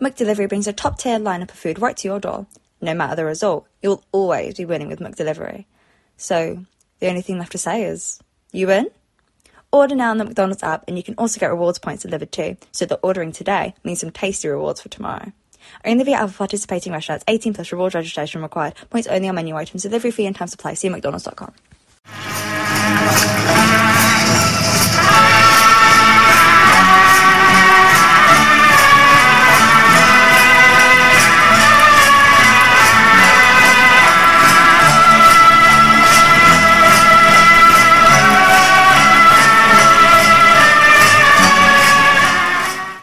[0.00, 2.46] McDelivery brings a top-tier lineup of food right to your door.
[2.80, 5.64] No matter the result, you'll always be winning with McDelivery.
[6.16, 6.64] So,
[7.00, 8.20] the only thing left to say is,
[8.52, 8.88] you win?
[9.72, 12.56] Order now on the McDonald's app, and you can also get rewards points delivered too.
[12.70, 15.32] So that ordering today means some tasty rewards for tomorrow.
[15.84, 17.24] Only via other participating restaurants.
[17.28, 18.74] 18 plus rewards registration required.
[18.90, 19.82] Points only on menu items.
[19.82, 20.74] Delivery fee and time supply.
[20.74, 21.52] See mcdonalds.com.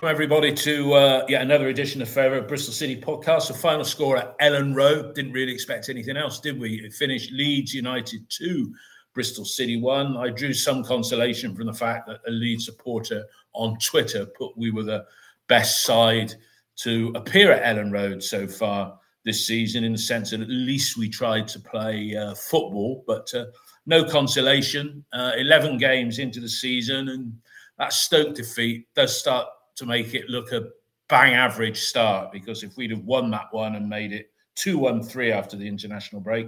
[0.06, 3.48] Welcome everybody to uh, yet another edition of Favourite Bristol City podcast.
[3.48, 5.16] The final score at Elland Road.
[5.16, 6.75] Didn't really expect anything else, did we?
[6.75, 8.72] It finished Leeds United 2,
[9.16, 10.16] Bristol City 1.
[10.16, 14.70] I drew some consolation from the fact that a Leeds supporter on Twitter put we
[14.70, 15.06] were the
[15.48, 16.36] best side
[16.83, 21.00] to appear at Elland Road so far this season, in the sense that at least
[21.00, 23.45] we tried to play uh, football, but uh,
[23.88, 25.03] no consolation.
[25.11, 27.33] Uh, 11 games into the season, and
[27.80, 30.69] that Stoke defeat does start to make it look a
[31.07, 35.03] bang average start because if we'd have won that one and made it 2 1
[35.03, 36.47] 3 after the international break,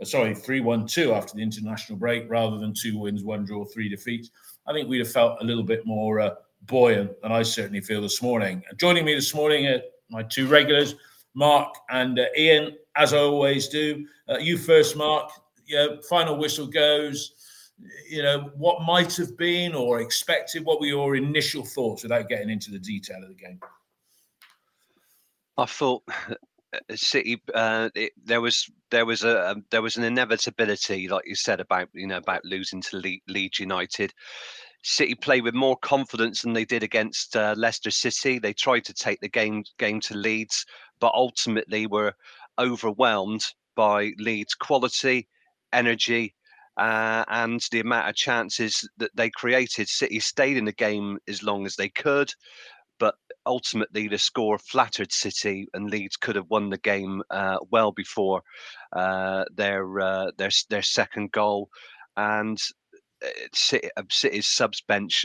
[0.00, 3.64] uh, sorry, 3 1 2 after the international break, rather than two wins, one draw,
[3.64, 4.30] three defeats,
[4.66, 6.34] I think we'd have felt a little bit more uh,
[6.66, 8.62] buoyant than I certainly feel this morning.
[8.76, 10.94] Joining me this morning are my two regulars,
[11.34, 14.06] Mark and uh, Ian, as I always do.
[14.28, 15.30] Uh, you first, Mark.
[15.66, 17.32] Yeah, final whistle goes
[18.08, 20.64] you know, what might have been or expected?
[20.64, 23.60] What were your initial thoughts without getting into the detail of the game?
[25.58, 26.02] I thought
[26.94, 27.42] City.
[27.54, 31.60] Uh, it, there was there was a um, there was an inevitability, like you said
[31.60, 34.12] about you know about losing to Le- Leeds United.
[34.82, 38.38] City played with more confidence than they did against uh, Leicester City.
[38.38, 40.64] They tried to take the game game to Leeds,
[41.00, 42.14] but ultimately were
[42.58, 43.44] overwhelmed
[43.74, 45.28] by Leeds' quality,
[45.72, 46.34] energy,
[46.76, 49.88] uh, and the amount of chances that they created.
[49.88, 52.30] City stayed in the game as long as they could,
[52.98, 53.14] but
[53.46, 58.42] ultimately the score flattered City, and Leeds could have won the game uh, well before
[58.94, 61.68] uh, their uh, their their second goal.
[62.16, 62.58] And
[63.24, 65.24] uh, uh, City's subs bench,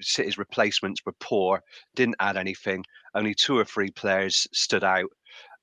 [0.00, 1.60] City's replacements were poor,
[1.94, 2.84] didn't add anything.
[3.14, 5.10] Only two or three players stood out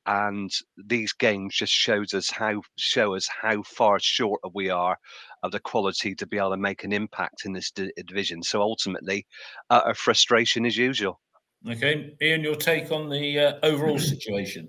[0.09, 0.51] and
[0.87, 4.97] these games just shows us how show us how far short we are
[5.43, 8.41] of the quality to be able to make an impact in this d- division.
[8.41, 9.27] So ultimately,
[9.69, 11.21] uh, a frustration as usual.
[11.69, 14.67] Okay, Ian, your take on the uh, overall situation?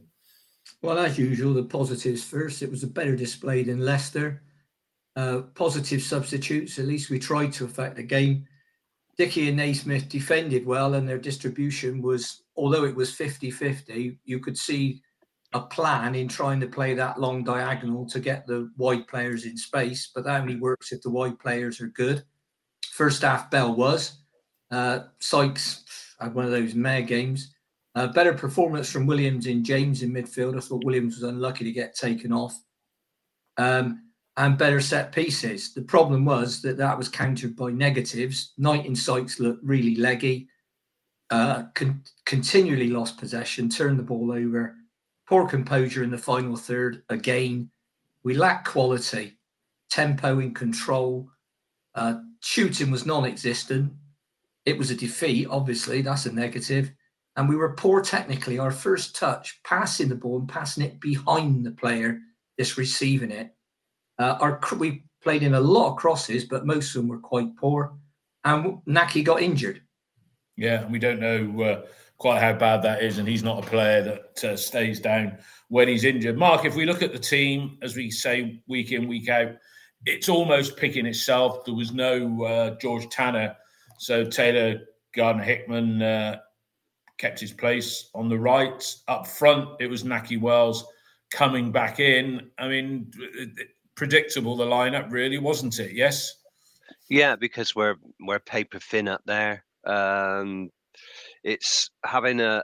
[0.82, 2.60] Well, as usual, the positives first.
[2.60, 4.42] It was a better display than Leicester.
[5.16, 6.78] Uh, positive substitutes.
[6.78, 8.44] At least we tried to affect the game.
[9.16, 14.38] Dickie and Naismith defended well, and their distribution was, although it was 50 50, you
[14.38, 15.02] could see
[15.52, 19.56] a plan in trying to play that long diagonal to get the wide players in
[19.56, 22.22] space, but that only works if the wide players are good.
[22.92, 24.18] First half, Bell was.
[24.70, 27.52] Uh, Sykes had one of those mare games.
[27.96, 30.56] Uh, better performance from Williams in James in midfield.
[30.56, 32.56] I thought Williams was unlucky to get taken off.
[33.56, 35.74] Um, and better set pieces.
[35.74, 38.52] The problem was that that was countered by negatives.
[38.56, 40.48] Knight and Sykes looked really leggy,
[41.30, 44.76] uh, con- continually lost possession, turned the ball over
[45.30, 47.70] poor composure in the final third again.
[48.24, 49.38] We lack quality,
[49.88, 51.30] tempo in control.
[51.94, 53.92] Uh, shooting was non existent.
[54.66, 56.90] It was a defeat, obviously, that's a negative.
[57.36, 58.58] And we were poor technically.
[58.58, 62.18] Our first touch, passing the ball and passing it behind the player,
[62.58, 63.54] just receiving it.
[64.18, 67.56] Uh, our We played in a lot of crosses, but most of them were quite
[67.56, 67.96] poor.
[68.44, 69.80] And Nahki got injured.
[70.56, 71.82] Yeah, we don't know uh,
[72.20, 75.38] quite how bad that is, and he's not a player that uh, stays down
[75.68, 76.36] when he's injured.
[76.36, 79.52] Mark, if we look at the team, as we say week in, week out,
[80.04, 81.64] it's almost picking itself.
[81.64, 83.56] There was no uh, George Tanner,
[83.98, 84.80] so Taylor
[85.16, 86.40] Gardner Hickman uh,
[87.16, 88.94] kept his place on the right.
[89.08, 90.84] Up front, it was Nahki Wells
[91.30, 92.50] coming back in.
[92.58, 93.10] I mean,
[93.94, 95.92] predictable the lineup, really, wasn't it?
[95.92, 96.34] Yes.
[97.08, 99.64] Yeah, because we're we're paper thin up there.
[99.86, 100.70] Um,
[101.44, 102.62] it's having a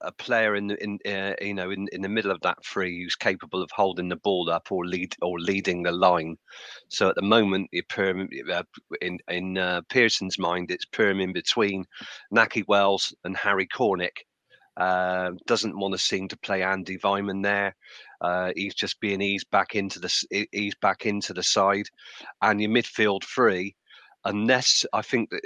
[0.00, 3.02] a player in the in uh, you know in, in the middle of that free
[3.02, 6.36] who's capable of holding the ball up or lead or leading the line.
[6.88, 8.62] So at the moment, uh,
[9.00, 11.84] in in uh, Pearson's mind, it's Perm in between
[12.32, 14.24] Nahki Wells and Harry Cornick.
[14.76, 17.74] Uh, doesn't want to seem to play Andi Weimann there.
[18.20, 21.86] Uh, he's just being eased back into the he's back into the side,
[22.42, 23.74] and your midfield free,
[24.24, 25.42] unless I think that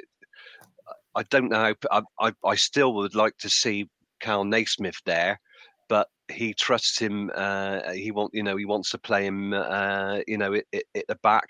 [1.15, 1.75] I don't know.
[1.91, 3.89] I, I, I still would like to see
[4.21, 5.41] Kal Naismith there,
[5.89, 7.31] but he trusts him.
[7.35, 9.53] Uh, he want you know he wants to play him.
[9.53, 11.49] Uh, you know at, at the back.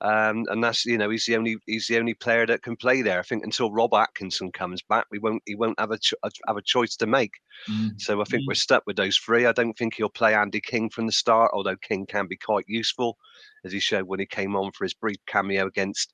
[0.00, 3.00] Um, and that's you know he's the only he's the only player that can play
[3.00, 3.18] there.
[3.18, 6.56] I think until Rob Atkinson comes back, we won't he won't have a cho- have
[6.56, 7.32] a choice to make.
[7.70, 7.98] Mm.
[8.00, 8.48] So I think mm.
[8.48, 9.46] we're stuck with those three.
[9.46, 12.64] I don't think he'll play Andy King from the start, although King can be quite
[12.68, 13.16] useful,
[13.64, 16.12] as he showed when he came on for his brief cameo against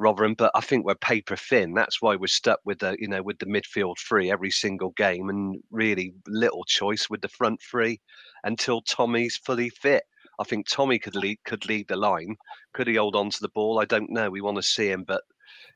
[0.00, 1.74] Rotherham, but I think we're paper thin.
[1.74, 5.28] That's why we're stuck with the you know with the midfield three every single game,
[5.28, 8.00] and really little choice with the front three
[8.44, 10.02] until Tommy's fully fit.
[10.40, 12.36] I think Tommy could lead could lead the line.
[12.72, 13.78] Could he hold on to the ball?
[13.78, 14.30] I don't know.
[14.30, 15.22] We want to see him, but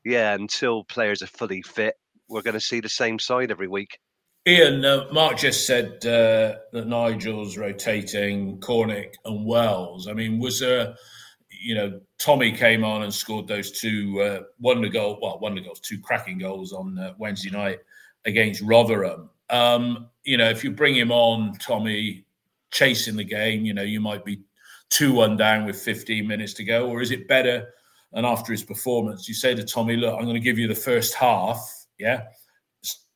[0.03, 1.95] yeah, until players are fully fit,
[2.27, 3.99] we're going to see the same side every week.
[4.47, 10.07] Ian, uh, Mark just said uh, that Nigel's rotating Cornick and Wells.
[10.07, 10.95] I mean, was there
[11.61, 15.79] you know, Tommy came on and scored those two uh, wonder goal, well, wonder goals,
[15.79, 17.79] two cracking goals on uh, Wednesday night
[18.25, 19.29] against Rotherham.
[19.49, 22.25] Um, you know, if you bring him on, Tommy,
[22.71, 24.41] chasing the game, you know, you might be
[24.89, 27.73] two one down with 15 minutes to go, or is it better?
[28.13, 30.75] And after his performance, you say to Tommy, "Look, I'm going to give you the
[30.75, 32.23] first half, yeah,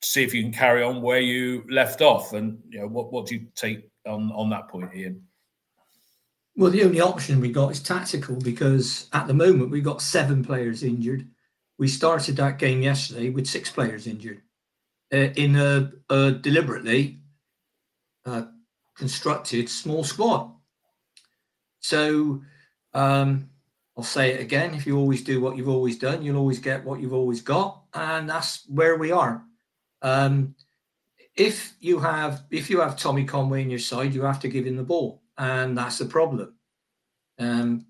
[0.02, 3.26] see if you can carry on where you left off." And you know, what what
[3.26, 5.24] do you take on on that point, Ian?
[6.60, 10.44] Well, the only option we got is tactical because at the moment we've got seven
[10.44, 11.26] players injured.
[11.78, 14.42] We started that game yesterday with six players injured
[15.14, 17.20] uh, in a, a deliberately
[18.26, 18.48] uh,
[18.98, 20.52] constructed small squad.
[21.80, 22.42] So
[22.94, 23.50] um,
[23.96, 26.84] I'll say it again: if you always do what you've always done, you'll always get
[26.84, 29.46] what you've always got, and that's where we are.
[30.02, 30.56] Um,
[31.38, 34.68] if you have if you have Tommy Conway in your side, you have to give
[34.68, 36.54] him the ball and that's the problem.
[37.40, 37.86] Um,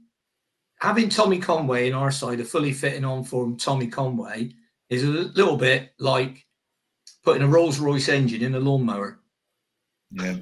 [0.79, 4.51] having Tommy Conway in our side, a fully fitting on form Tommy Conway,
[4.89, 6.45] is a little bit like
[7.23, 9.19] putting a Rolls Royce engine in a lawnmower.
[10.11, 10.37] Yeah.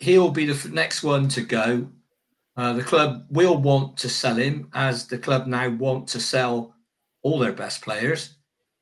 [0.00, 1.88] He'll be the next one to go.
[2.56, 6.74] Uh, the club will want to sell him, as the club now want to sell
[7.22, 8.34] all their best players.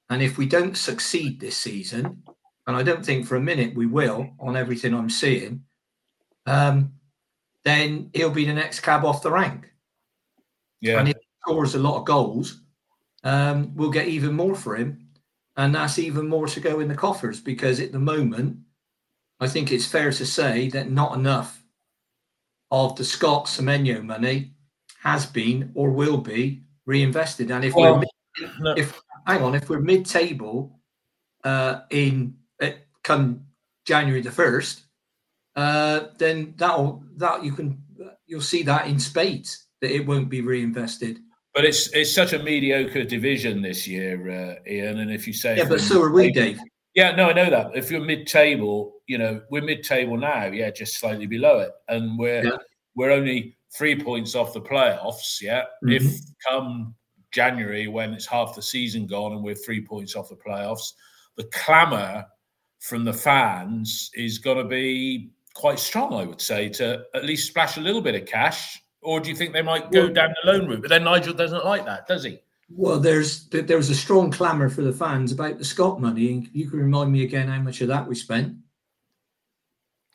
[0.09, 2.23] And if we don't succeed this season,
[2.67, 5.66] and I don't think for a minute we will on everything I'm seeing,
[6.47, 6.93] um,
[7.65, 9.71] then he'll be the next cab off the rank.
[10.81, 11.01] Yeah.
[11.01, 12.61] And if he scores a lot of goals,
[13.25, 15.09] um, we'll get even more for him.
[15.57, 18.59] And that's even more to go in the coffers because at the moment,
[19.41, 21.63] I think it's fair to say that not enough
[22.71, 24.53] of the Scott Semenyo money
[25.03, 27.51] has been or will be reinvested.
[27.51, 28.75] And if well, we're mid, no.
[28.77, 30.79] if hang on, if we're mid-table
[31.45, 32.71] uh, in uh,
[33.03, 33.47] come
[33.85, 34.83] January the first,
[35.57, 37.83] uh, then that'll that you can
[38.27, 41.19] you'll see that in spades that it won't be reinvested.
[41.55, 44.99] But it's it's such a mediocre division this year, uh, Ian.
[44.99, 46.61] And if you say yeah, but so are we, Dave.
[46.95, 47.77] Yeah, no, I know that.
[47.77, 50.47] If you're mid-table, you know we're mid-table now.
[50.47, 52.57] Yeah, just slightly below it, and we're yeah.
[52.95, 55.41] we're only three points off the playoffs.
[55.41, 55.93] Yeah, mm-hmm.
[55.93, 56.95] if come
[57.33, 60.93] January when it's half the season gone and we're three points off the playoffs,
[61.37, 62.27] the clamour
[62.81, 67.49] from the fans is going to be quite strong, I would say, to at least
[67.49, 68.81] splash a little bit of cash?
[69.01, 70.83] Or do you think they might go well, down the loan route?
[70.83, 72.41] But then Nigel doesn't like that, does he?
[72.69, 76.49] Well, there's there was a strong clamour for the fans about the Scott money, and
[76.53, 78.57] you can remind me again how much of that we spent.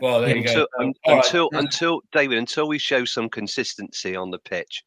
[0.02, 0.84] Well, there until, you go.
[0.84, 1.64] Um, until right.
[1.64, 4.84] until David, until we show some consistency on the pitch,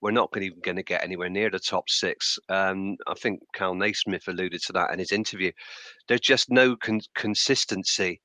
[0.00, 2.38] we're not even going to get anywhere near the top six.
[2.48, 5.50] Um, I think Kal Naismith alluded to that in his interview.
[6.06, 8.20] There's just no con- consistency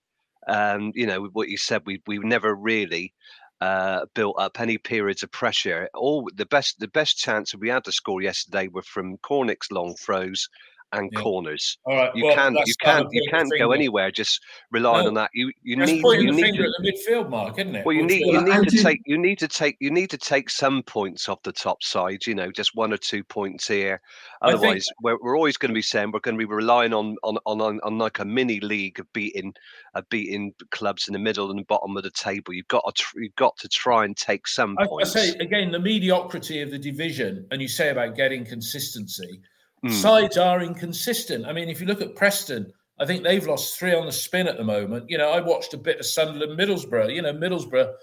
[0.48, 3.14] um, you know, what you said, we we never really
[3.62, 5.90] uh, built up any periods of pressure.
[5.94, 9.96] All the best the best chance we had to score yesterday were from Cornick's long
[9.96, 10.48] throws
[10.94, 11.20] and Yeah.
[11.22, 11.78] corners.
[11.86, 12.16] All right.
[12.16, 14.42] You well, can't you can't you can't go anywhere just
[14.72, 15.08] relying No.
[15.10, 15.32] on that.
[15.34, 17.86] You you That's need you need finger to, at the midfield mark, isn't it?
[17.86, 20.50] well, you need you need to take you need to take you need to take
[20.50, 22.26] some points off the top side.
[22.26, 24.00] You know, just one or two points here.
[24.42, 26.94] I think- Otherwise, we're, we're always going to be saying we're going to be relying
[26.94, 29.54] on on, on on on like a mini league of beating
[29.94, 32.54] of beating clubs in the middle and the bottom of the table.
[32.54, 35.72] You've got to tr- you've got to try and take some I, I say again,
[35.72, 39.42] the mediocrity of the division, and you say about getting consistency.
[39.86, 39.92] Mm.
[39.92, 41.46] Sides are inconsistent.
[41.46, 44.48] I mean, if you look at Preston, I think they've lost three on the spin
[44.48, 45.10] at the moment.
[45.10, 47.14] You know, I watched a bit of Sunderland, Middlesbrough.
[47.14, 47.94] You know, Middlesbrough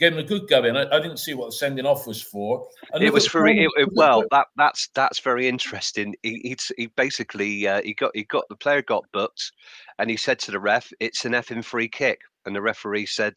[0.00, 0.76] gave them a good going.
[0.76, 2.66] I, I didn't see what the sending off was for.
[2.92, 6.16] And it was for it, it- well that that's that's very interesting.
[6.22, 9.52] He he, he basically uh, he got he got the player got booked
[9.98, 12.20] and he said to the ref it's an effing free kick.
[12.46, 13.34] And the referee said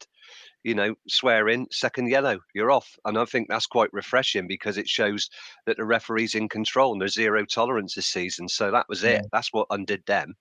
[0.64, 2.96] you know swear in second yellow you're off.
[3.04, 5.28] And i think that's quite refreshing because it shows
[5.66, 8.48] that the referee's in control and there's zero tolerance this season.
[8.48, 9.26] So that was it.
[9.30, 10.34] That's what undid them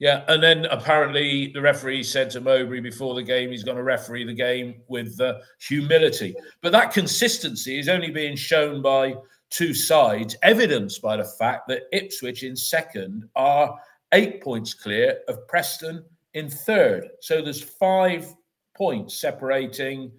[0.00, 3.82] Yeah, and then apparently the referee said to Mowbray before the game he's going to
[3.82, 6.34] referee the game with uh, humility.
[6.62, 9.14] But that consistency is only being shown by
[9.50, 13.78] two sides, evidenced by the fact that Ipswich in second are
[14.12, 17.08] eight points clear of Preston in third.
[17.20, 18.34] So there's five
[18.76, 20.10] points separating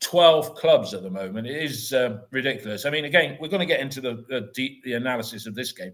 [0.00, 1.46] 12 clubs at the moment.
[1.46, 2.86] It is uh, ridiculous.
[2.86, 5.72] I mean, again, we're going to get into the, the deep the analysis of this
[5.72, 5.92] game.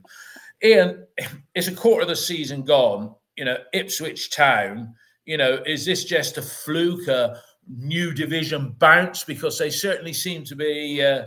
[0.62, 1.06] Ian,
[1.54, 3.14] it's a quarter of the season gone.
[3.36, 4.94] You know, Ipswich Town.
[5.26, 9.24] You know, is this just a fluke, a new division bounce?
[9.24, 11.26] Because they certainly seem to be uh,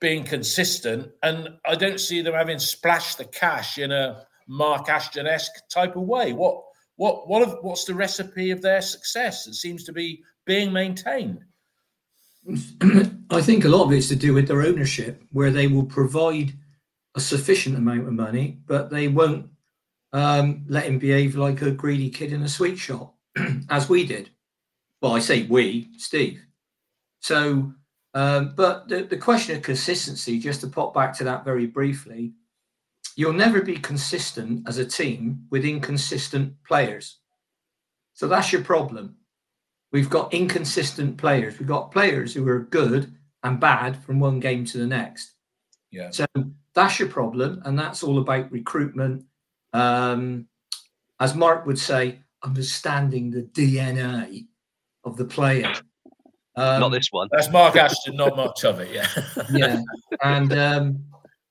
[0.00, 5.26] being consistent, and I don't see them having splashed the cash in a Mark Ashton
[5.26, 6.32] esque type of way.
[6.32, 6.62] What,
[6.96, 7.46] what, what?
[7.46, 9.44] Have, what's the recipe of their success?
[9.44, 11.44] that seems to be being maintained.
[13.30, 16.52] I think a lot of it's to do with their ownership, where they will provide
[17.14, 19.48] a sufficient amount of money, but they won't
[20.12, 23.14] um, let him behave like a greedy kid in a sweet shop,
[23.70, 24.30] as we did.
[25.00, 26.44] Well, I say we, Steve.
[27.20, 27.72] So,
[28.14, 32.32] um, but the, the question of consistency, just to pop back to that very briefly,
[33.16, 37.18] you'll never be consistent as a team with inconsistent players.
[38.14, 39.16] So that's your problem.
[39.92, 41.58] We've got inconsistent players.
[41.58, 45.32] We've got players who are good and bad from one game to the next.
[45.92, 46.10] Yeah.
[46.10, 46.26] So
[46.74, 49.24] that's your problem, and that's all about recruitment.
[49.72, 50.48] Um,
[51.20, 54.46] as Mark would say, understanding the DNA
[55.04, 55.72] of the player.
[56.56, 58.90] Um, not this one That's Mark Ashton, not much of it.
[58.92, 59.06] Yeah.
[59.52, 59.80] yeah,
[60.22, 61.04] and um,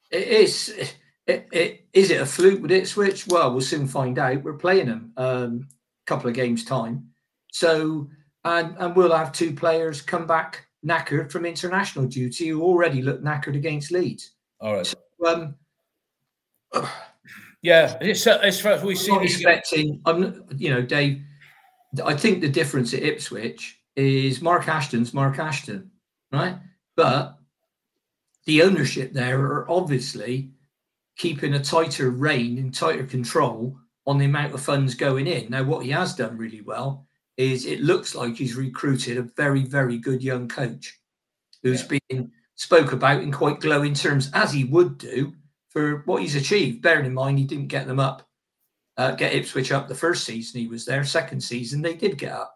[0.10, 0.94] it is.
[1.28, 3.28] It, it, is it a fluke with Ipswich?
[3.28, 4.44] Well, we'll soon find out.
[4.44, 7.10] We're playing them um, a couple of games time,
[7.52, 8.10] so
[8.44, 13.24] and and we'll have two players come back knackered from international duty who already looked
[13.24, 14.32] knackered against Leeds.
[14.60, 14.94] All right.
[15.26, 15.56] Um,
[17.64, 20.02] Yeah, it's uh, it's we I'm see not expecting.
[20.06, 21.22] I'm, not- you know, Dave.
[22.04, 25.92] I think the difference at Ipswich is Mark Ashton's Mark Ashton,
[26.32, 26.58] right?
[26.96, 27.38] But
[28.46, 30.52] the ownership there are obviously
[31.18, 35.52] keeping a tighter rein and tighter control on the amount of funds going in.
[35.52, 37.06] Now, what he has done really well
[37.42, 41.00] is it looks like he's recruited a very, very good young coach
[41.64, 45.34] who's been spoke about in quite glowing terms, as he would do
[45.70, 46.82] for what he's achieved.
[46.82, 48.28] Bearing in mind, he didn't get them up,
[48.98, 51.04] uh, get Ipswich up the first season he was there.
[51.04, 52.56] Second season, they did get up.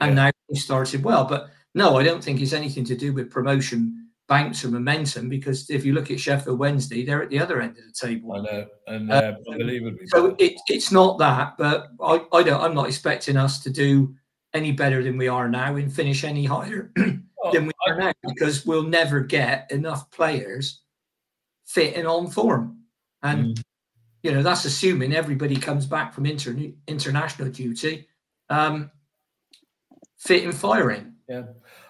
[0.00, 1.24] And now he started well.
[1.24, 5.68] But no, I don't think it's anything to do with promotion banks or momentum because
[5.68, 8.32] if you look at Sheffield Wednesday, they're at the other end of the table.
[8.32, 10.06] I know, and uh, unbelievably.
[10.06, 12.60] So it, it's not that, but I, I don't.
[12.60, 14.14] I'm not expecting us to do
[14.54, 18.66] any better than we are now and finish any higher than we are now because
[18.66, 20.82] we'll never get enough players
[21.64, 22.78] fit and on form,
[23.22, 23.62] and
[24.22, 26.56] you know that's assuming everybody comes back from inter,
[26.86, 28.06] international duty,
[28.50, 28.90] um,
[30.18, 31.14] fit and firing.
[31.28, 31.44] Yeah.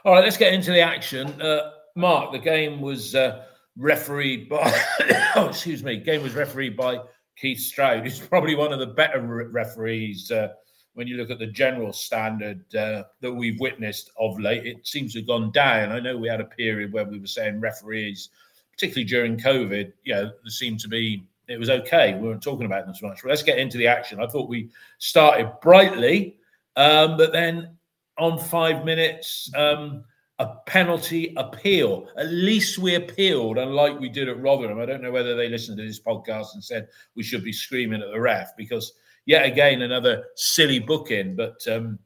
[0.05, 1.41] All right, let's get into the action.
[1.41, 3.45] Uh, Mark, the game was uh,
[3.77, 4.73] refereed by.
[5.37, 5.97] oh, excuse me.
[5.97, 7.01] Game was refereed by
[7.37, 8.05] Keith Stroud.
[8.05, 10.49] He's probably one of the better re- referees uh,
[10.95, 14.67] when you look at the general standard uh, that we've witnessed of late.
[14.67, 15.91] It seems to have gone down.
[15.91, 18.29] I know we had a period where we were saying referees,
[18.73, 21.27] particularly during COVID, you know, there seemed to be.
[21.49, 22.15] It was okay.
[22.15, 23.23] We weren't talking about them so much.
[23.23, 24.21] But let's get into the action.
[24.21, 26.37] I thought we started brightly,
[26.77, 27.77] um, but then
[28.17, 30.05] on five minutes, um,
[30.39, 32.09] a penalty appeal.
[32.17, 34.81] At least we appealed, unlike we did at Rotherham.
[34.81, 38.03] I don't know whether they listened to this podcast and said we should be screaming
[38.03, 38.95] at the ref because,
[39.27, 41.37] yet again, another silly booking.
[41.37, 41.99] But um,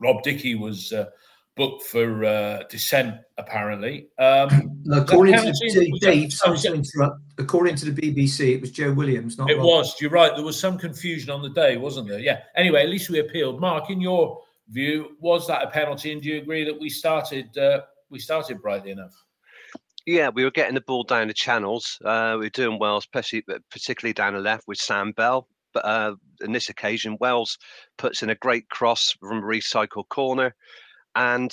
[0.00, 1.06] Rob Dickie was uh,
[1.56, 4.08] booked for uh, dissent, apparently.
[4.18, 7.20] Um, according to the, Dave, sorry to interrupt.
[7.38, 9.66] According to the BBC, it was Joe Williams, not It Rob.
[9.66, 10.00] was.
[10.00, 10.34] You're right.
[10.34, 12.20] There was some confusion on the day, wasn't there?
[12.20, 12.40] Yeah.
[12.56, 13.60] Anyway, at least we appealed.
[13.60, 16.12] Mark, in your view, was that a penalty?
[16.12, 19.14] And do you agree that we started uh, we started brightly enough?
[20.06, 21.98] Yeah, we were getting the ball down the channels.
[22.04, 25.48] Uh, we were doing well, especially particularly down the left with Sam Bell.
[25.74, 27.58] But uh, in this occasion, Wells
[27.98, 30.54] puts in a great cross from a recycled corner.
[31.14, 31.52] And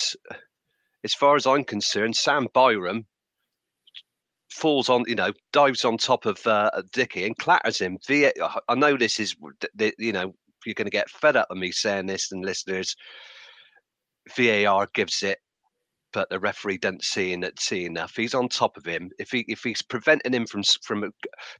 [1.04, 3.06] as far as I'm concerned, Sam Byram
[4.52, 7.98] falls on, you know, dives on top of uh, Dickie and clatters him.
[8.10, 9.36] I know this is,
[9.98, 10.34] you know,
[10.66, 12.96] you're going to get fed up with me saying this, and listeners,
[14.38, 15.40] VAR gives it
[16.14, 18.16] but the referee doesn't see, in, see enough.
[18.16, 19.10] He's on top of him.
[19.20, 21.10] If he if he's preventing him from from a,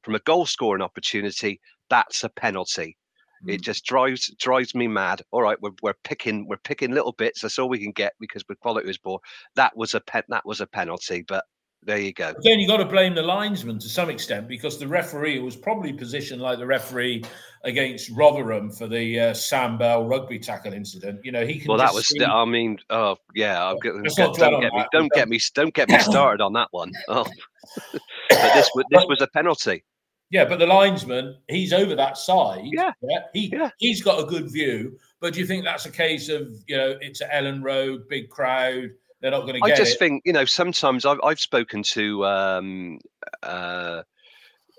[0.04, 1.60] from a goal scoring opportunity,
[1.92, 2.98] that's a penalty.
[3.46, 3.54] Mm.
[3.54, 5.22] It just drives drives me mad.
[5.32, 7.42] All right, we're, we're picking we're picking little bits.
[7.42, 9.20] That's all we can get because the quality was poor.
[9.56, 11.44] That was a pen, that was a penalty, but
[11.84, 12.34] there you go.
[12.44, 15.92] Then you got to blame the linesman to some extent because the referee was probably
[15.92, 17.24] positioned like the referee
[17.64, 21.22] against Rotherham for the uh, Sam Bell rugby tackle incident.
[21.24, 21.70] You know, he can.
[21.70, 22.08] Well, that was.
[22.08, 22.24] See...
[22.24, 23.74] I mean, oh yeah.
[23.82, 25.40] Get, don't, get me, don't get me.
[25.56, 26.92] Don't get me started on that one.
[27.08, 27.26] Oh.
[27.92, 29.84] but this this was a penalty.
[30.32, 32.64] Yeah, but the linesman, he's over that side.
[32.64, 33.20] Yeah, yeah.
[33.34, 33.70] He yeah.
[33.78, 34.98] he's got a good view.
[35.20, 38.30] But do you think that's a case of you know it's at Elland Road, big
[38.30, 38.92] crowd?
[39.22, 39.74] they're not going to get it.
[39.74, 40.00] I just it.
[40.00, 43.00] think you know sometimes I've I've spoken to um,
[43.44, 44.02] uh,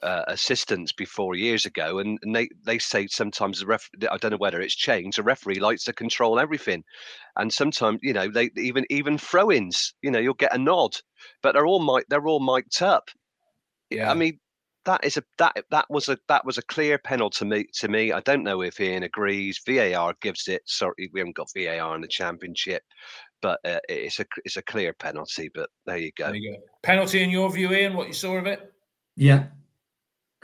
[0.02, 4.32] uh, assistants before years ago, and, and, they they say sometimes the ref I don't
[4.32, 5.18] know whether it's changed.
[5.18, 6.82] The referee likes to control everything,
[7.36, 9.94] and sometimes you know they even even throw-ins.
[10.02, 10.96] You know you'll get a nod,
[11.42, 13.08] but they're all mic they're all mic'd up.
[13.90, 14.40] Yeah, I mean
[14.84, 17.88] that is a that that was a that was a clear penalty to me to
[17.88, 18.12] me.
[18.12, 19.60] I don't know if Ian agrees.
[19.66, 20.62] VAR gives it.
[20.66, 22.82] Sorry, we haven't got VAR in the championship,
[23.40, 25.50] but uh, it's a it's a clear penalty.
[25.54, 26.26] But there you go.
[26.26, 26.62] There you go.
[26.82, 27.94] Penalty in your view, Ian?
[27.94, 28.72] What you saw of it?
[29.16, 29.46] Yeah.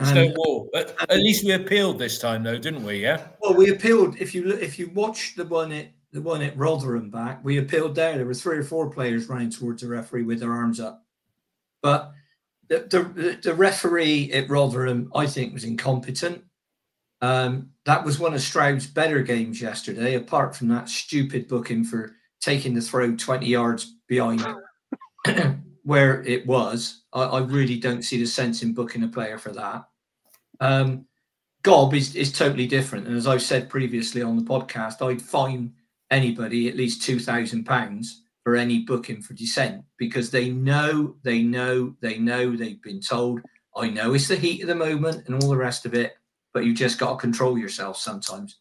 [0.01, 0.71] Stonewall.
[0.77, 3.03] At, at least we appealed this time, though, didn't we?
[3.03, 3.27] Yeah.
[3.41, 4.17] Well, we appealed.
[4.21, 7.59] If you look, if you watch the one at the one at Rotherham back, we
[7.59, 8.17] appealed there.
[8.17, 11.05] There were three or four players running towards the referee with their arms up,
[11.83, 12.13] but
[12.69, 16.45] the the, the referee at Rotherham, I think, was incompetent.
[17.21, 22.15] Um, that was one of Stroud's better games yesterday, apart from that stupid booking for
[22.41, 24.47] taking the throw 20 yards behind
[25.83, 27.03] where it was.
[27.13, 29.89] I, I, really don't see the sense in booking a player for that.
[30.61, 31.07] Um,
[31.63, 33.09] Gob is, is totally different.
[33.09, 35.73] And as I've said previously on the podcast, I'd fine
[36.11, 38.07] anybody at least £2,000
[38.49, 43.43] for any booking for dissent because they know, they know, they know, they've been told.
[43.77, 46.15] I know it's the heat of the moment and all the rest of it,
[46.55, 48.57] but you just got to control yourself sometimes.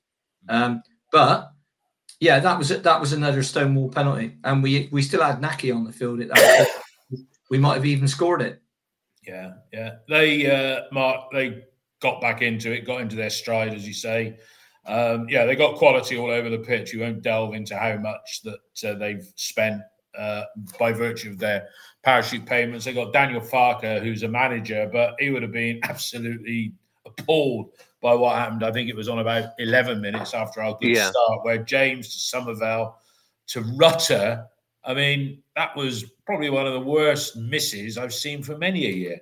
[0.50, 1.54] Um, but
[2.20, 5.86] yeah, that was that was another Stonewall penalty, and we we still had Nahki on
[5.86, 6.68] the field at that.
[7.50, 8.62] we might have even scored it.
[9.26, 10.00] Yeah, yeah.
[10.10, 11.64] They uh, Mark they
[12.02, 14.38] got back into it, got into their stride, as you say.
[14.88, 16.94] Um, yeah, they got quality all over the pitch.
[16.94, 19.82] You won't delve into how much that uh, they've spent
[20.18, 20.44] uh,
[20.80, 21.68] by virtue of their
[22.04, 22.86] parachute payments.
[22.86, 26.74] They got Daniel Farke, who's a manager, but he would have been absolutely
[27.06, 27.72] appalled
[28.02, 28.64] by what happened.
[28.64, 31.10] I think it was on about 11 minutes after our good yeah.
[31.10, 32.98] start, where James to Summerville
[33.48, 34.46] to Rutter.
[34.84, 38.92] I mean, that was probably one of the worst misses I've seen for many a
[38.92, 39.22] year.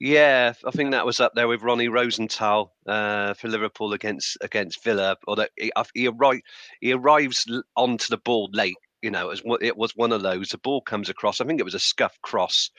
[0.00, 4.82] Yeah, I think that was up there with Ronnie Rosenthal uh, for Liverpool against against
[4.84, 5.16] Villa.
[5.26, 6.42] Although he, he, arrived,
[6.80, 8.76] he arrives onto the ball late.
[9.02, 10.48] You know, it was, it was one of those.
[10.48, 11.40] The ball comes across.
[11.40, 12.70] I think it was a scuff cross,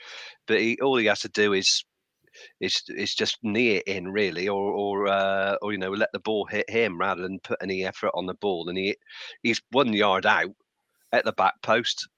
[0.46, 1.84] but he, all he has to do is
[2.60, 6.46] is is just near in really, or or uh, or you know let the ball
[6.46, 8.68] hit him rather than put any effort on the ball.
[8.68, 8.96] And he
[9.42, 10.50] he's one yard out
[11.12, 12.08] at the back post,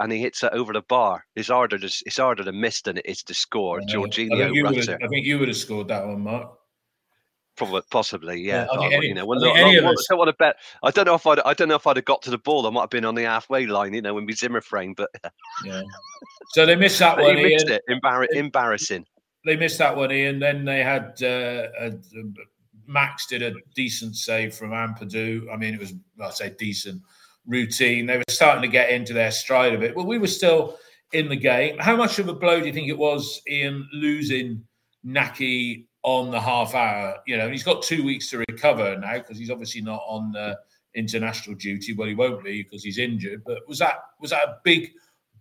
[0.00, 1.24] and he hits it over the bar.
[1.36, 3.80] It's harder to it's harder to miss than it is to score.
[3.80, 6.52] Uh, Jorginho, I think, I think you would have scored that one, Mark.
[7.56, 8.66] Probably, possibly, yeah.
[8.72, 10.56] yeah I any, you know, I, don't want to bet.
[10.84, 12.64] I don't know if I'd, I don't know if I'd have got to the ball.
[12.68, 14.94] I might have been on the halfway line, you know, when we Zimmer frame.
[14.96, 15.10] But
[15.64, 15.82] yeah.
[16.50, 17.34] So they missed that one.
[17.34, 17.82] Missed it.
[17.90, 19.04] Embar- embarrassing
[19.44, 20.38] they missed that one, Ian.
[20.38, 21.92] Then they had uh, a,
[22.86, 25.52] Max did a decent save from Ampadu.
[25.52, 27.02] I mean, it was I say decent
[27.48, 28.06] routine.
[28.06, 30.78] They were starting to get into their stride a bit, but we were still
[31.12, 31.78] in the game.
[31.78, 34.62] How much of a blow do you think it was, Ian, losing
[35.04, 37.16] Nahki on the half hour?
[37.26, 40.54] You know, he's got two weeks to recover now because he's obviously not on uh,
[40.94, 41.94] international duty.
[41.94, 43.42] Well, he won't be because he's injured.
[43.44, 44.90] But was that was that a big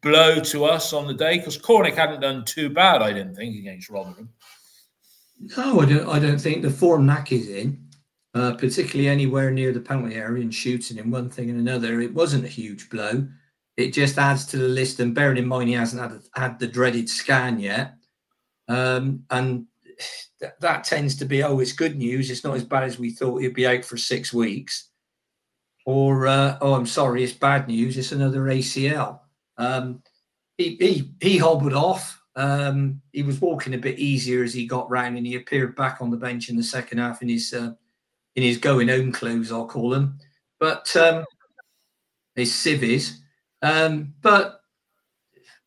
[0.01, 3.57] blow to us on the day because Cornick hadn't done too bad, I didn't think,
[3.57, 4.29] against Rotherham.
[5.57, 6.09] No, I don't.
[6.09, 7.86] I don't think the form Nahki's in.
[8.37, 11.99] Uh, particularly anywhere near the penalty area and shooting in one thing and another.
[12.01, 13.27] It wasn't a huge blow.
[13.77, 14.99] It just adds to the list.
[14.99, 17.95] And bearing in mind, he hasn't had, had the dreaded scan yet.
[18.67, 19.65] Um, and
[20.39, 22.29] th- that tends to be, oh, it's good news.
[22.29, 23.41] It's not as bad as we thought.
[23.41, 24.89] He'd be out for six weeks.
[25.87, 27.97] Or, uh, oh, I'm sorry, it's bad news.
[27.97, 29.21] It's another ACL.
[29.57, 30.03] Um,
[30.59, 32.21] he, he, he hobbled off.
[32.35, 36.01] Um, he was walking a bit easier as he got round and he appeared back
[36.01, 37.71] on the bench in the second half in his uh,
[38.37, 40.19] in his going home clothes, I'll call them.
[40.59, 41.25] But um,
[42.35, 43.19] his civvies.
[43.63, 44.61] Um, but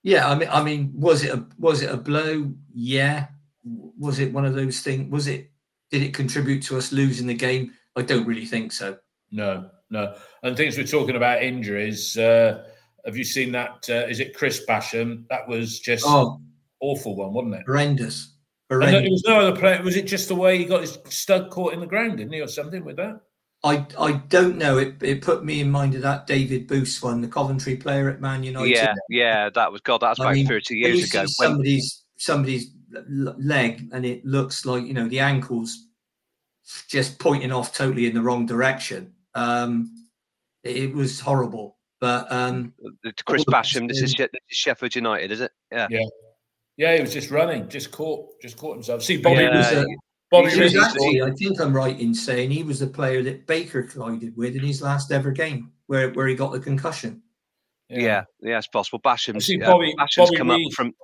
[0.05, 2.51] yeah, I mean, I mean, was it a was it a blow?
[2.73, 3.27] Yeah.
[3.65, 5.11] Was it one of those things?
[5.11, 5.51] Was it?
[5.91, 7.73] Did it contribute to us losing the game?
[7.97, 8.97] I don't really think so.
[9.33, 10.15] No, no.
[10.45, 12.17] And things we're talking about injuries.
[12.17, 12.65] Uh,
[13.05, 13.85] have you seen that?
[13.91, 15.27] Uh, is it Chris Basham?
[15.29, 16.41] That was just oh,
[16.79, 17.63] awful one, wasn't it?
[17.67, 18.30] Horrendous.
[18.71, 19.83] And there was no other player.
[19.83, 22.41] Was it just the way he got his stud caught in the ground, didn't he,
[22.41, 23.21] or something with that?
[23.65, 24.79] I I don't know.
[24.79, 28.21] It it put me in mind of that David Busst one, the Coventry player at
[28.21, 28.71] Man United.
[28.71, 30.01] Yeah, yeah, that was God.
[30.03, 31.25] That was about I mean, thirty years ago.
[31.27, 32.71] Somebody's somebody's
[33.09, 35.87] leg, and it looks like you know the ankles
[36.89, 39.13] just pointing off totally in the wrong direction.
[39.35, 40.07] Um,
[40.63, 41.77] it, it was horrible.
[42.01, 42.73] But um,
[43.27, 45.53] Chris Basham, this is, this is Sheffield United, is it?
[45.71, 45.87] Yeah.
[45.91, 46.01] Yeah.
[46.81, 49.03] Yeah, he was just running, just caught, just caught himself.
[49.03, 49.85] See, Bobby yeah, was, uh,
[50.31, 53.83] Bobby was actually, I think I'm right in saying he was the player that Baker
[53.83, 57.21] collided with in his last ever game, where where he got the concussion.
[57.91, 58.99] Yeah, yeah, yeah it's possible.
[58.99, 60.69] Basham's, see, Bobby, uh, Basham's Bobby come Reid.
[60.69, 60.95] up from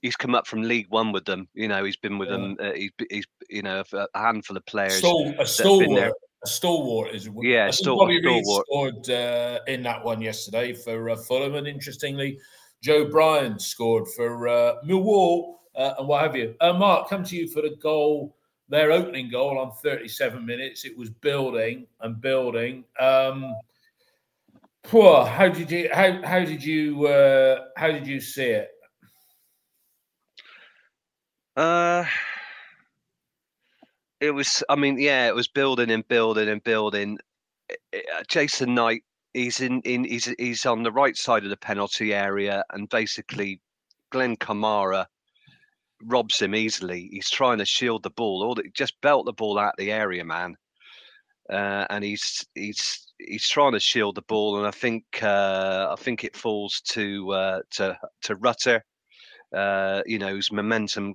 [0.00, 1.48] he's come up from League One with them.
[1.54, 2.36] You know, he's been with yeah.
[2.36, 2.56] them.
[2.60, 5.02] Uh, he's, he's, you know, a handful of players.
[5.02, 6.12] Stol- a stalwart,
[6.44, 7.28] a stalwart is.
[7.42, 8.10] Yeah, stalwart.
[8.10, 12.38] Bobby Reid scored uh, in that one yesterday for uh, Fulham, and interestingly,
[12.82, 16.54] Joe Bryan scored for uh, Millwall uh, and what have you.
[16.60, 18.36] Uh, Mark, come to you for the goal,
[18.68, 20.84] their opening goal on 37 minutes.
[20.84, 22.84] It was building and building.
[22.98, 23.54] Um,
[24.82, 25.24] poor.
[25.24, 28.70] How did you how how did you uh, how did you see it?
[31.56, 32.04] Uh,
[34.20, 34.62] it was.
[34.68, 37.18] I mean, yeah, it was building and building and building.
[38.28, 39.02] Jason Knight
[39.36, 43.60] he's in, in he's he's on the right side of the penalty area, and basically
[44.10, 45.06] Glenn Kamara
[46.02, 47.08] robs him easily.
[47.12, 50.56] He's trying to shield the ball, or just belt the ball out the area, man.
[51.50, 56.02] Uh, and he's he's he's trying to shield the ball, and I think uh, I
[56.02, 58.82] think it falls to uh, to to Rutter.
[59.54, 61.14] Uh, you know, whose momentum.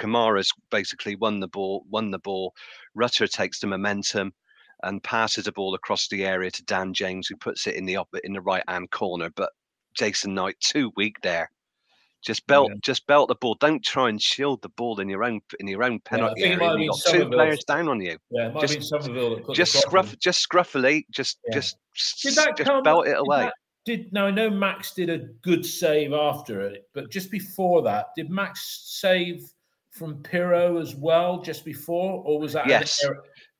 [0.00, 1.84] Kamara's basically won the ball.
[1.88, 2.52] Won the ball.
[2.94, 4.34] Rutter takes the momentum
[4.82, 7.96] and passes the ball across the area to Dan James, who puts it in the
[7.96, 9.30] up in the right hand corner.
[9.30, 9.50] But
[9.96, 11.50] Jason Knight too weak there.
[12.22, 12.78] Just belt, yeah.
[12.82, 13.56] just belt the ball.
[13.60, 16.76] Don't try and shield the ball in your own in your own penalty yeah, area.
[16.78, 18.18] You've got two players down on you.
[18.30, 18.92] Yeah, just,
[19.54, 21.54] just scruff, just scruffily, just yeah.
[21.54, 22.36] just just
[22.82, 23.42] belt it away.
[23.42, 27.82] That, did now I know Max did a good save after it, but just before
[27.82, 29.48] that, did Max save
[29.90, 33.06] from Piroe as well just before, or was that yes?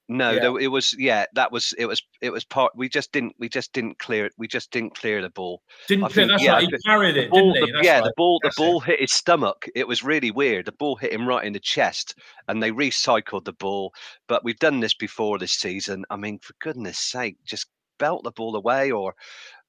[0.09, 0.41] No, yeah.
[0.41, 1.27] there, it was yeah.
[1.35, 2.73] That was it was it was part.
[2.77, 4.33] We just didn't we just didn't clear it.
[4.39, 5.63] We just didn't clear the ball.
[5.89, 6.27] Didn't I clear.
[6.27, 6.69] Think, that's yeah, right.
[6.71, 7.73] He carried it, ball, didn't he?
[7.73, 8.05] The, yeah, right.
[8.05, 8.85] the ball that's the ball it.
[8.85, 9.69] hit his stomach.
[9.75, 10.67] It was really weird.
[10.67, 12.15] The ball hit him right in the chest,
[12.47, 13.93] and they recycled the ball.
[14.29, 16.05] But we've done this before this season.
[16.09, 17.67] I mean, for goodness' sake, just
[17.99, 19.13] belt the ball away or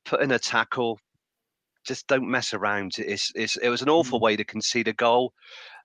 [0.06, 1.00] put in a tackle.
[1.84, 2.94] Just don't mess around.
[3.00, 4.24] It's, it's it was an awful mm.
[4.24, 5.34] way to concede a goal.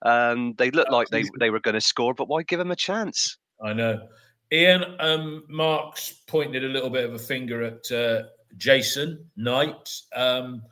[0.04, 2.76] Um, they looked like they they were going to score, but why give them a
[2.76, 3.38] chance?
[3.64, 4.08] I know.
[4.52, 8.24] Ian, um, Mark's pointed a little bit of a finger at uh,
[8.58, 9.90] Jason Knight.
[10.14, 10.62] Um,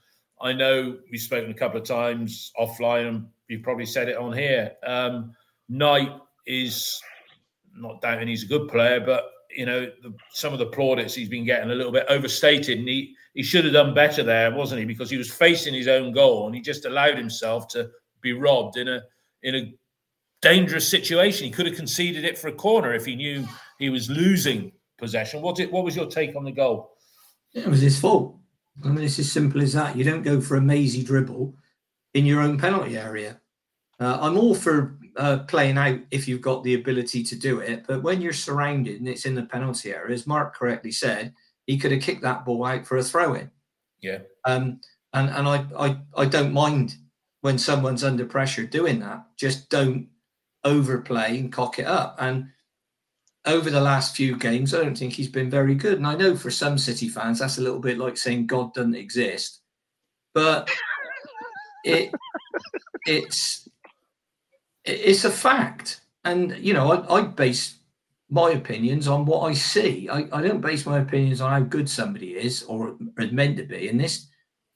[0.43, 4.35] I know we've spoken a couple of times offline, and you've probably said it on
[4.35, 4.73] here.
[4.87, 5.35] Um,
[5.71, 6.13] Knight
[6.47, 7.01] is
[7.75, 11.29] not doubting he's a good player, but you know the, some of the plaudits he's
[11.29, 14.81] been getting a little bit overstated, and he he should have done better there, wasn't
[14.81, 14.85] he?
[14.85, 17.91] Because he was facing his own goal, and he just allowed himself to
[18.21, 19.03] be robbed in a
[19.43, 19.75] in a
[20.43, 21.47] dangerous situation.
[21.47, 23.47] He could have conceded it for a corner if he knew
[23.79, 25.43] he was losing possession.
[25.43, 26.93] What did, what was your take on the goal?
[27.55, 28.37] It was his fault.
[28.85, 29.97] I mean, it's as simple as that.
[29.97, 31.55] You don't go for a mazy dribble
[32.15, 33.41] in your own penalty area.
[33.99, 37.85] Uh, I'm all for uh, playing out if you've got the ability to do it,
[37.87, 41.35] but when you're surrounded and it's in the penalty area, as Mark correctly said,
[41.67, 43.51] he could have kicked that ball out for a throw in.
[44.01, 44.21] Yeah.
[44.47, 44.81] Um,
[45.13, 46.97] and and I, I I don't mind
[47.43, 49.25] when someone's under pressure doing that.
[49.37, 50.09] Just don't
[50.65, 52.17] overplay and cock it up.
[52.19, 52.49] And
[53.47, 55.99] over the last few games, I don't think he's been very good.
[55.99, 58.95] And I know for some City fans, that's a little bit like saying God doesn't
[58.95, 59.61] exist,
[60.35, 60.71] but
[61.85, 62.13] it
[63.07, 63.69] it's
[64.85, 66.03] it's a fact.
[66.25, 67.79] And you know, I, I base
[68.29, 70.09] my opinions on what I see.
[70.09, 73.65] I, I don't base my opinions on how good somebody is or is meant to
[73.65, 73.89] be.
[73.89, 74.29] And this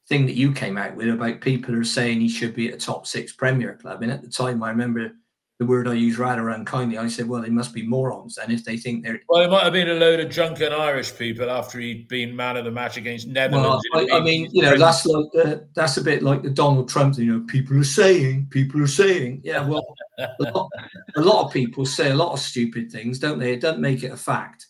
[0.08, 2.78] thing that you came out with about people are saying he should be at a
[2.78, 4.02] top six Premier club.
[4.02, 5.12] And at the time, I remember
[5.60, 6.98] the word I used rather unkindly.
[6.98, 9.20] I said, well, they must be morons And if they think they're.
[9.28, 12.56] Well, it might have been a load of drunken Irish people after he'd been man
[12.56, 13.84] of the match against Netherlands.
[13.92, 16.88] Well, I, I mean, you know, that's like the, that's a bit like the Donald
[16.88, 17.16] Trump.
[17.18, 19.42] You know, people are saying, people are saying.
[19.44, 19.86] Yeah, well,
[20.18, 20.70] a, lot,
[21.16, 23.52] a lot of people say a lot of stupid things, don't they?
[23.52, 24.66] It doesn't make it a fact.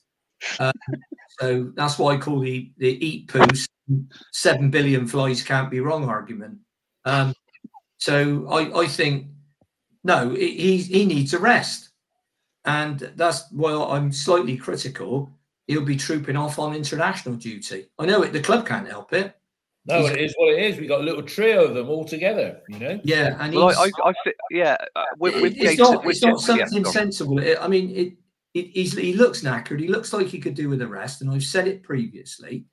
[0.59, 0.73] Um,
[1.41, 3.47] so that's why I call the the eat poo
[4.33, 6.59] seven billion flies can't be wrong argument.
[7.05, 7.35] Um,
[7.99, 9.29] so I, I think
[10.05, 11.91] no, he he needs a rest,
[12.65, 15.31] and that's why I'm slightly critical.
[15.67, 17.89] He'll be trooping off on international duty.
[17.99, 18.33] I know it.
[18.33, 19.35] The club can't help it.
[19.87, 20.79] No, he's, it is what it is.
[20.79, 23.01] We got a little trio of them all together, you know.
[23.05, 26.41] Yeah, and well, I, I, I, yeah, uh, with, with it's, Jason, not, it's not
[26.41, 27.41] something yeah, sensible.
[27.61, 28.13] I mean, it,
[28.55, 29.81] it he looks knackered.
[29.81, 32.67] He looks like he could do with a rest, and I've said it previously.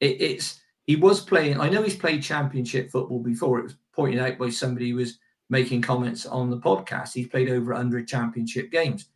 [0.00, 1.60] It, it's he was playing.
[1.60, 3.58] I know he's played championship football before.
[3.58, 5.18] It was pointed out by somebody who was
[5.50, 7.12] making comments on the podcast.
[7.12, 9.06] He's played over 100 championship games,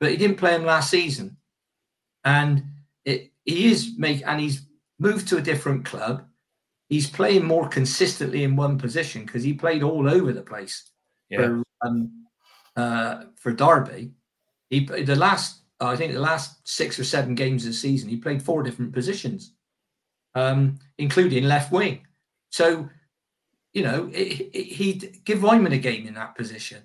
[0.00, 1.36] but he didn't play them last season.
[2.24, 2.64] And
[3.04, 4.62] it, he is make and he's
[4.98, 6.24] moved to a different club.
[6.88, 10.90] He's playing more consistently in one position because he played all over the place
[11.30, 11.38] yeah.
[11.38, 12.26] for um,
[12.76, 14.12] uh, for Derby.
[14.70, 18.16] He the last I think the last six or seven games of the season he
[18.16, 19.52] played four different positions,
[20.34, 22.06] um, including left wing.
[22.50, 22.88] So
[23.72, 26.82] you know, he'd give Weimann a game in that position.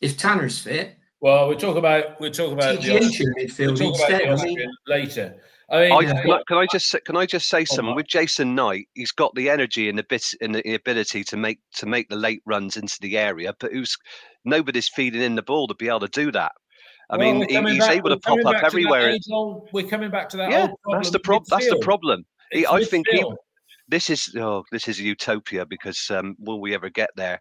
[0.00, 0.96] If Tanner's fit.
[1.20, 4.22] Well, we'll talk about we'll talk about TGH the midfield we'll instead.
[4.22, 5.36] I mean, later.
[5.70, 8.08] I mean, I, uh, can, I, can, I, just can I just say something with
[8.08, 8.88] Jason Knight?
[8.94, 12.16] He's got the energy and the bit and the ability to make to make the
[12.16, 13.96] late runs into the area, but who's
[14.44, 16.52] nobody's feeding in the ball to be able to do that.
[17.10, 19.16] I well, mean, he, he's back, able to pop up everywhere.
[19.30, 20.50] Old, we're coming back to that.
[20.50, 21.46] Yeah, that's the problem.
[21.50, 22.24] That's the problem.
[22.52, 23.24] He, I think he,
[23.90, 27.40] this is oh, this is a utopia because um, will we ever get there?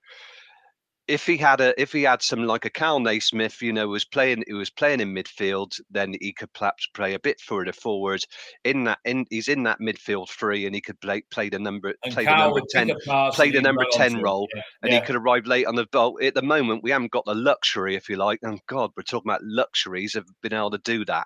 [1.08, 4.06] If he had a if he had some like a Kal Naismith, you know, was
[4.06, 8.22] playing he was playing in midfield, then he could perhaps play a bit further forward.
[8.64, 11.96] In that in he's in that midfield three, and he could play play the number
[12.04, 12.92] and play the number ten
[13.34, 14.62] play the number ten role, yeah.
[14.84, 15.00] and yeah.
[15.00, 16.22] he could arrive late on the boat.
[16.22, 18.40] At the moment, we haven't got the luxury, if you like.
[18.44, 21.26] And God, we're talking about luxuries of being able to do that.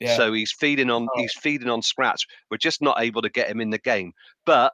[0.00, 0.16] Yeah.
[0.16, 1.20] So he's feeding on oh.
[1.20, 2.26] he's feeding on scratch.
[2.50, 4.12] We're just not able to get him in the game.
[4.44, 4.72] But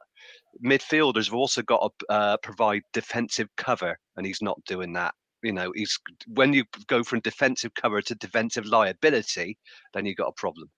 [0.63, 5.13] midfielders have also got to uh, provide defensive cover, and he's not doing that.
[5.41, 9.57] You know, he's when you go from defensive cover to defensive liability,
[9.93, 10.69] then you've got a problem.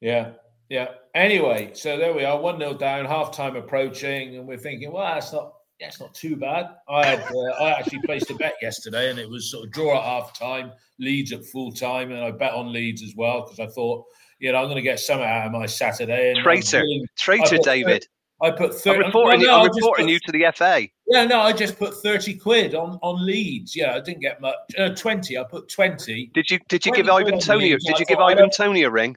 [0.00, 0.30] Yeah,
[0.68, 0.88] yeah.
[1.14, 5.14] Anyway, so there we are, one 0 down, half time approaching, and we're thinking, well,
[5.14, 6.68] that's not yeah, it's not too bad.
[6.88, 9.98] I had uh, I actually placed a bet yesterday, and it was sort of draw
[9.98, 13.58] at half time, Leeds at full time, and I bet on Leeds as well because
[13.58, 14.04] I thought,
[14.38, 16.30] you know, I'm going to get something out of my Saturday.
[16.30, 16.84] And traitor,
[17.18, 18.06] traitor, David.
[18.40, 20.86] I put 30, I'm reporting, no, I'm reporting put, you to the FA.
[21.08, 23.74] Yeah, no, I just put 30 quid on, on Leeds.
[23.74, 24.54] Yeah, I didn't get much.
[24.78, 25.36] Uh, 20.
[25.36, 26.30] I put 20.
[26.32, 29.16] Did you did you give Ivan Toney did you give Ivan Toney a ring?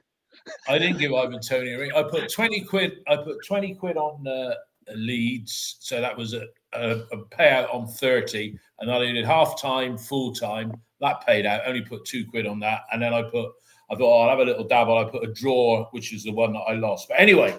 [0.68, 1.92] I didn't give Ivan Toney a ring.
[1.94, 2.98] I put 20 quid.
[3.08, 4.54] I put 20 quid on uh,
[4.94, 5.76] Leeds.
[5.80, 8.58] So that was a, a, a, payout on 30.
[8.80, 10.72] And I did half time, full time.
[11.00, 11.62] That paid out.
[11.66, 12.82] Only put two quid on that.
[12.92, 13.50] And then I put,
[13.90, 14.98] I thought, oh, I'll have a little dabble.
[14.98, 17.08] I put a draw, which is the one that I lost.
[17.08, 17.58] But anyway,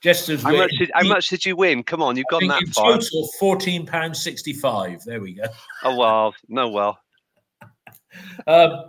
[0.00, 1.82] just as how much, did, how much did you win?
[1.82, 2.92] Come on, you've gone that far.
[2.92, 5.02] Total fourteen pounds sixty five.
[5.04, 5.44] There we go.
[5.82, 7.00] Oh well, no well.
[8.46, 8.84] um,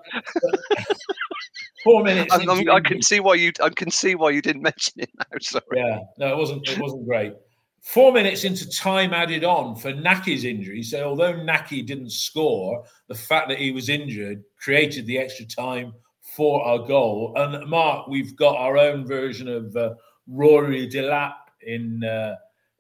[1.84, 2.32] four minutes.
[2.32, 3.52] I, I, can see why you.
[3.62, 5.38] I can see why you didn't mention it now.
[5.42, 5.64] Sorry.
[5.76, 6.68] Yeah, no, it wasn't.
[6.68, 7.34] It wasn't great.
[7.82, 10.84] Four minutes into time added on for Nahki's injury.
[10.84, 15.94] So although Naki didn't score, the fact that he was injured created the extra time
[16.36, 17.34] for our goal.
[17.36, 19.96] And Mark, we've got our own version of uh,
[20.28, 22.36] Rory Delap in uh,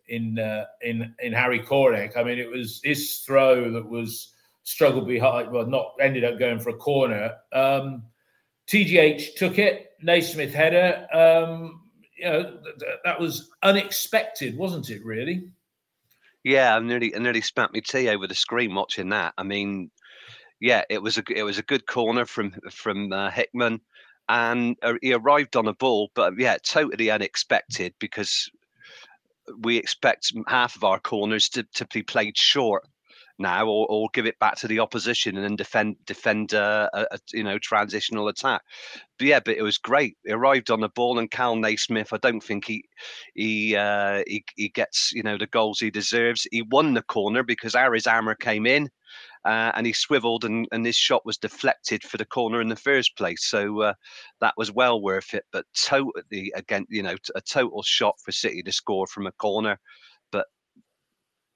[0.07, 2.17] in uh, in in Harry Cornick.
[2.17, 4.33] I mean, it was his throw that was
[4.63, 5.51] struggled behind.
[5.51, 7.33] Well, not ended up going for a corner.
[7.53, 8.03] Um,
[8.67, 9.91] TGH took it.
[10.01, 11.07] Naismith header.
[11.11, 11.78] Um,
[12.19, 15.03] you know, th- that was unexpected, wasn't it?
[15.03, 15.49] Really.
[16.43, 19.33] Yeah, I nearly, I nearly spat my tea over the screen watching that.
[19.37, 19.91] I mean,
[20.59, 23.81] yeah, it was a, it was a good corner from from uh, Hickman,
[24.27, 28.49] and uh, he arrived on a ball, but yeah, totally unexpected because
[29.61, 32.85] we expect half of our corners to, to be played short
[33.39, 37.05] now or, or give it back to the opposition and then defend defend uh, a,
[37.11, 38.61] a, you know transitional attack.
[39.17, 40.17] But yeah, but it was great.
[40.25, 42.13] He arrived on the ball and Kal Naismith.
[42.13, 42.83] I don't think he
[43.33, 46.47] he uh, he he gets you know the goals he deserves.
[46.51, 48.89] He won the corner because Aris Armour came in
[49.45, 52.75] uh, and he swiveled, and, and his shot was deflected for the corner in the
[52.75, 53.45] first place.
[53.45, 53.93] So uh,
[54.41, 55.45] that was well worth it.
[55.51, 59.79] But totally, again, you know, a total shot for City to score from a corner,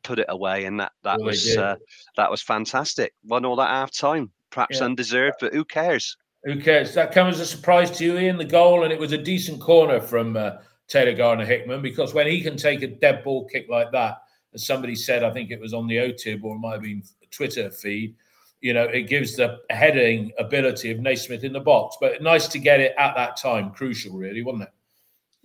[0.03, 1.75] put it away, and that that Well, was uh,
[2.17, 3.13] that was fantastic.
[3.23, 4.85] One all that half time, perhaps Yeah.
[4.85, 6.15] undeserved, but who cares?
[6.43, 6.93] Who cares?
[6.93, 9.61] That comes as a surprise to you, Ian, the goal, and it was a decent
[9.61, 13.67] corner from uh, Taylor Gardner Hickman because when he can take a dead ball kick
[13.69, 14.17] like that,
[14.53, 17.01] as somebody said, I think it was on the OTIB or it might have been
[17.31, 18.15] Twitter feed,
[18.61, 21.97] you know, it gives the heading ability of Naismith in the box.
[21.99, 24.73] But nice to get it at that time, crucial, really, wasn't it?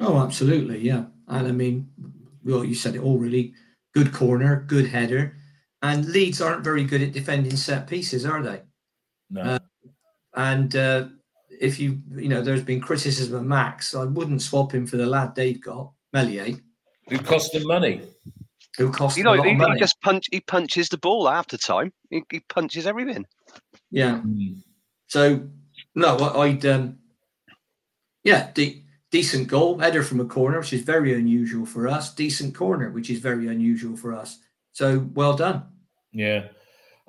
[0.01, 1.05] Oh, absolutely, yeah.
[1.29, 1.88] And I mean,
[2.44, 3.55] well, you said it all really.
[3.99, 5.35] Good corner, good header,
[5.83, 8.63] and Leeds aren't very good at defending set pieces, are they?
[9.29, 9.41] No.
[9.41, 9.59] Uh,
[10.35, 11.09] And uh,
[11.61, 13.97] if you, you know, there's been criticism of Max.
[13.97, 16.59] I wouldn't swap him for the lad they've got, Meslier,
[17.09, 18.03] Who cost them money?
[18.77, 21.49] who cost You know, a he, of he just punch he punches the ball half
[21.49, 21.93] the time.
[22.11, 23.27] He, he punches everything.
[23.91, 24.21] Yeah.
[24.25, 24.63] Mm.
[25.09, 25.43] So
[25.97, 26.99] no, I- I'd um,
[28.23, 32.14] yeah, de- decent goal header from a corner, which is very unusual for us.
[32.14, 34.38] Decent corner, which is very unusual for us.
[34.73, 35.64] So well done.
[36.12, 36.49] Yeah.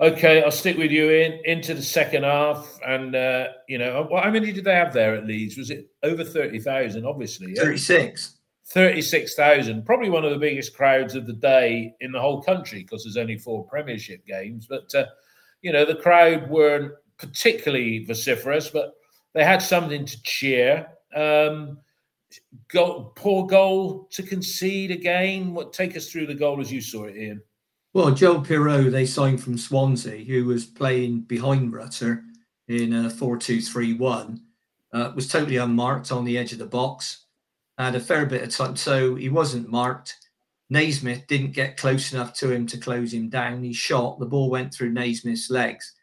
[0.00, 4.22] Okay, I'll stick with you in into the second half, and uh, you know, well,
[4.22, 5.58] how many did they have there at Leeds?
[5.58, 7.04] Was it over thirty thousand?
[7.04, 7.62] Obviously, yeah?
[7.62, 8.36] Thirty six.
[8.70, 13.02] 36,000, probably one of the biggest crowds of the day in the whole country because
[13.02, 14.66] there's only four Premiership games.
[14.68, 15.06] But, uh,
[15.60, 18.94] you know, the crowd weren't particularly vociferous, but
[19.34, 20.86] they had something to cheer.
[21.16, 21.78] Um,
[22.68, 25.54] poor goal to concede again.
[25.54, 27.42] What Take us through the goal as you saw it, Ian.
[27.92, 32.22] Well, Joe Piroe, they signed from Swansea, who was playing behind Rutter
[32.68, 34.40] in a 4 2 3 1,
[34.92, 37.26] uh, was totally unmarked on the edge of the box.
[37.78, 40.16] Had a fair bit of time, so he wasn't marked.
[40.68, 43.64] Naismith didn't get close enough to him to close him down.
[43.64, 45.94] He shot, the ball went through Naismith's legs.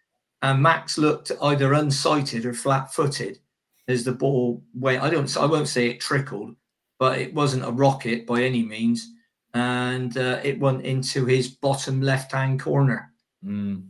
[0.41, 3.39] And Max looked either unsighted or flat footed
[3.87, 5.01] as the ball went.
[5.01, 6.55] I don't I won't say it trickled,
[6.99, 9.09] but it wasn't a rocket by any means
[9.53, 13.11] and uh, it went into his bottom left-hand corner.
[13.43, 13.87] Mm.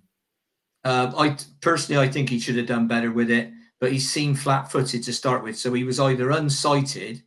[0.83, 4.39] Uh, I personally, I think he should have done better with it, but he seemed
[4.39, 7.21] flat-footed to start with, so he was either unsighted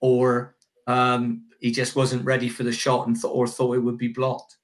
[0.00, 3.98] or um, he just wasn't ready for the shot and th- or thought it would
[3.98, 4.56] be blocked.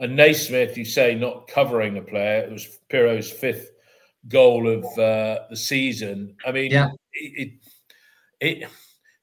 [0.00, 2.40] And Naismith, you say, not covering a player.
[2.40, 3.70] It was Piroe's fifth
[4.28, 6.36] goal of uh, the season.
[6.46, 6.88] I mean, Yeah.
[7.12, 7.48] it,
[8.40, 8.68] it, it,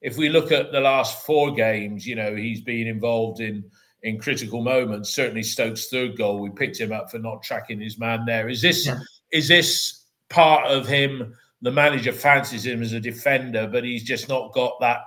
[0.00, 3.64] if we look at the last four games, you know, he's been involved in
[4.02, 5.14] in critical moments.
[5.14, 8.48] Certainly, Stokes' third goal, we picked him up for not tracking his man there.
[8.50, 8.98] Is this Yeah.
[9.32, 11.34] is this part of him?
[11.62, 14.98] The manager fancies him as a defender, but he's just not got that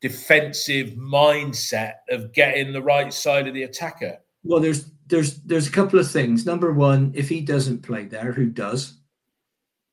[0.00, 4.16] defensive mindset of getting the right side of the attacker.
[4.42, 6.46] Well, there's there's there's a couple of things.
[6.46, 8.95] Number one, if he doesn't play there, who does?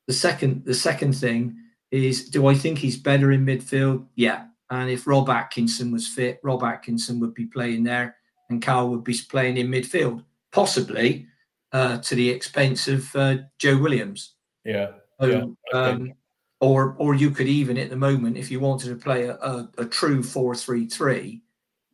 [0.06, 1.56] The second the second thing
[1.90, 4.06] is, do I think he's better in midfield?
[4.14, 4.46] Yeah.
[4.70, 8.16] And if Rob Atkinson was fit, Rob Atkinson would be playing there,
[8.50, 11.26] and Kal would be playing in midfield, possibly
[11.72, 14.34] uh, to the expense of uh, Joe Williams.
[14.64, 14.92] Yeah.
[15.20, 16.12] Yeah, um,
[16.60, 19.70] or or you could even at the moment, if you wanted to play a, a,
[19.78, 21.42] a true four three three,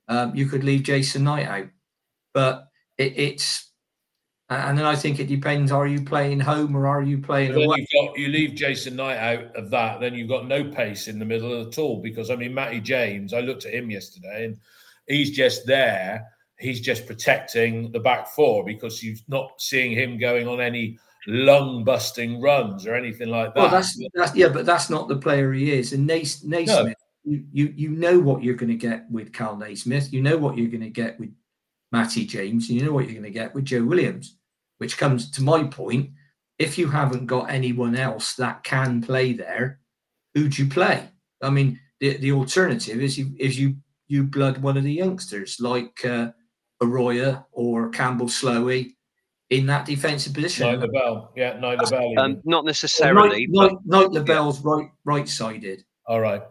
[0.08, 1.68] um, you could leave Jason Knight out.
[2.32, 3.69] But it, it's
[4.50, 7.76] and then I think it depends: are you playing home or are you playing away?
[7.78, 11.20] you've got you leave Jason Knight out of that, then you've got no pace in
[11.20, 12.02] the middle at all.
[12.02, 14.58] Because I mean, Matty James, I looked at him yesterday, and
[15.06, 16.26] he's just there.
[16.58, 21.84] He's just protecting the back four because you're not seeing him going on any lung
[21.84, 23.60] busting runs or anything like that.
[23.60, 25.92] Well, that's that's yeah, but that's not the player he is.
[25.92, 30.12] And Naismith, you, you you know what you're going to get with Kal Naismith.
[30.12, 31.30] You know what you're going to get with
[31.92, 32.68] Matty James.
[32.68, 34.36] And you know what you're going to get with Joe Williams.
[34.80, 36.10] Which comes to my point:
[36.58, 39.80] if you haven't got anyone else that can play there,
[40.34, 41.08] who'd you play?
[41.42, 43.76] I mean, the, the alternative is you is you
[44.08, 46.32] you blood one of the youngsters like uh,
[46.82, 48.94] Araoye or Campbell Slowey
[49.50, 50.66] in that defensive position.
[50.66, 51.32] Knight LaBelle.
[51.36, 52.18] Yeah, Knight LaBelle.
[52.18, 55.84] Um, not necessarily, Knight, but Knight, Knight LaBelle's right right sided.
[56.06, 56.42] all right.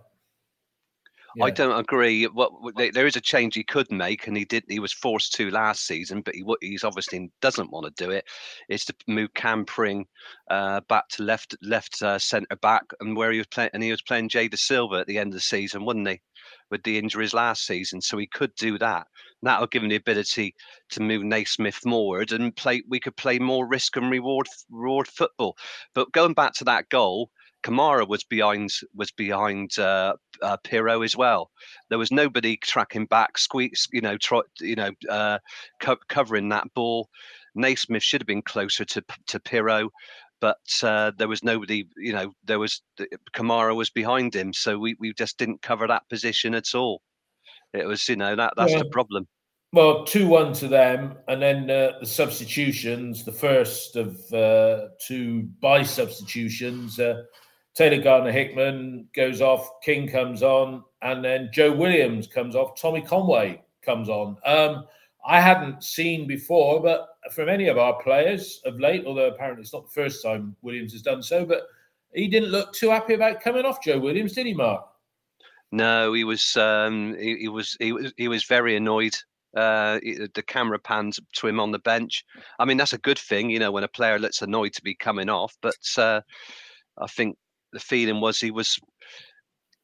[1.42, 2.26] I don't agree.
[2.26, 4.64] What there- is a change he could make, and he did.
[4.68, 8.26] He was forced to last season, but he he's obviously doesn't want to do it.
[8.70, 8.74] it.
[8.74, 10.06] Is to move Cam Pring
[10.50, 13.92] uh, back to left left uh, centre back, and where he was playing, and he
[13.92, 16.22] was playing Jay Dasilva at the end of the season, wasn't he?
[16.72, 19.08] With the injuries last season, so he could do that.
[19.42, 20.56] That'll give him the ability
[20.90, 22.84] to move Naismith forward and play.
[22.88, 25.58] We could play more risk and reward reward football.
[25.94, 27.32] But going back to that goal,
[27.64, 31.52] Kamara was behind was behind uh, uh, Piroe as well.
[31.90, 35.40] There was nobody tracking back, squeeze, you know, try, you know, uh,
[35.82, 37.10] co- covering that ball.
[37.56, 39.90] Naismith should have been closer to to Piroe,
[40.40, 41.86] but uh, there was nobody.
[41.98, 42.82] You know, there was
[43.34, 47.02] Kamara was behind him, so we we just didn't cover that position at all.
[47.74, 48.80] It was, you know, that that's yeah.
[48.80, 49.28] the problem.
[49.72, 53.24] Well, two one to them, and then uh, the substitutions.
[53.24, 57.00] The first of uh, two by substitutions.
[57.00, 57.24] Uh,
[57.80, 62.78] Taylor Gardner Hickman goes off, King comes on, and then Joe Williams comes off.
[62.78, 64.36] Tommy Conway comes on.
[64.46, 64.86] Um,
[65.26, 69.72] I hadn't seen before, but from any of our players of late, although apparently it's
[69.72, 71.68] not the first time Williams has done so, but
[72.14, 74.86] he didn't look too happy about coming off Joe Williams, did he, Mark?
[75.72, 76.58] No, he was.
[76.58, 77.78] Um, he, he, was.
[77.80, 78.12] He was.
[78.18, 79.16] He was very annoyed.
[79.56, 80.00] Uh,
[80.34, 82.26] the camera pans to him on the bench.
[82.60, 84.96] I mean, that's a good thing, you know, when a player looks annoyed to be
[84.96, 85.56] coming off.
[85.62, 86.20] But uh,
[86.98, 87.38] I think
[87.74, 88.80] the feeling was he was,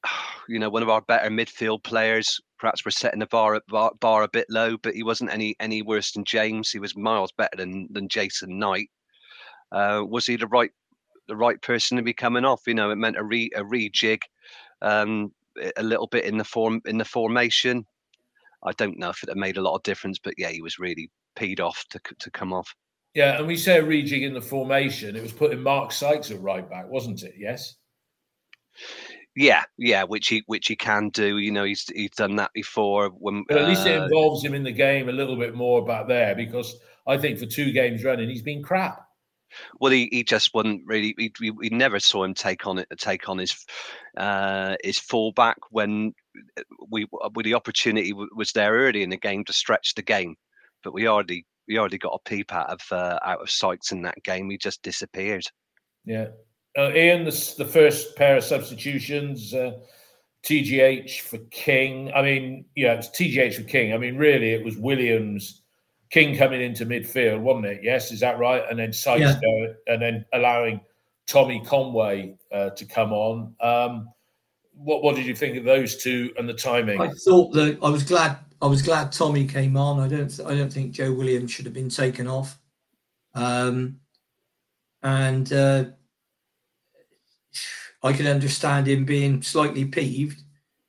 [0.49, 2.39] you know, one of our better midfield players.
[2.59, 5.81] Perhaps we're setting the bar, bar, bar a bit low, but he wasn't any any
[5.81, 6.71] worse than James.
[6.71, 8.89] He was miles better than than Jason Knight.
[9.71, 10.71] Uh, was he the right
[11.27, 12.61] the right person to be coming off?
[12.67, 14.19] You know, it meant a re a rejig,
[14.81, 15.31] um,
[15.77, 17.86] a little bit in the form in the formation.
[18.63, 21.09] I don't know if it made a lot of difference, but yeah, he was really
[21.38, 22.73] peed off to to come off.
[23.16, 25.16] Yeah, and we say a rejig in the formation.
[25.16, 27.36] It was putting Mark Sykes at right back, wasn't it?
[27.38, 27.76] Yes.
[29.38, 31.38] Yeah, yeah, which he which he can do.
[31.38, 33.09] You know, he's he's done that before.
[33.09, 35.86] When but at least it uh, involves him in the game a little bit more
[35.86, 36.76] back there because
[37.07, 39.01] I think for two games running he's been crap.
[39.80, 41.13] Well, he, he just wasn't really.
[41.18, 42.88] We, we, we never saw him take on it.
[42.97, 43.66] Take on his
[44.18, 46.13] uh, his fullback when
[46.57, 50.36] uh, we when the opportunity was there early in the game to stretch the game,
[50.84, 54.01] but we already we already got a peep out of uh, out of Sykes in
[54.03, 54.49] that game.
[54.49, 55.45] He just disappeared.
[56.05, 56.28] Yeah,
[56.78, 59.72] uh, Ian, the, the first pair of substitutions, uh,
[60.43, 62.11] TGH for King.
[62.13, 63.93] I mean, yeah, it's TGH for King.
[63.93, 65.61] I mean, really, it was Williams,
[66.11, 67.80] King coming into midfield, wasn't it?
[67.84, 68.63] Yes, is that right?
[68.70, 69.39] And then Sykes yeah.
[69.41, 70.82] going, and then allowing
[71.28, 73.55] Tommy Conway uh, to come on.
[73.59, 74.09] Um,
[74.74, 77.01] what what did you think of those two and the timing?
[77.01, 79.99] I thought that I was glad I was glad Tommy came on.
[79.99, 82.59] I don't I don't think Joe Williams should have been taken off.
[83.36, 83.99] Um,
[85.03, 85.86] and uh,
[88.01, 90.41] I can understand him being slightly peeved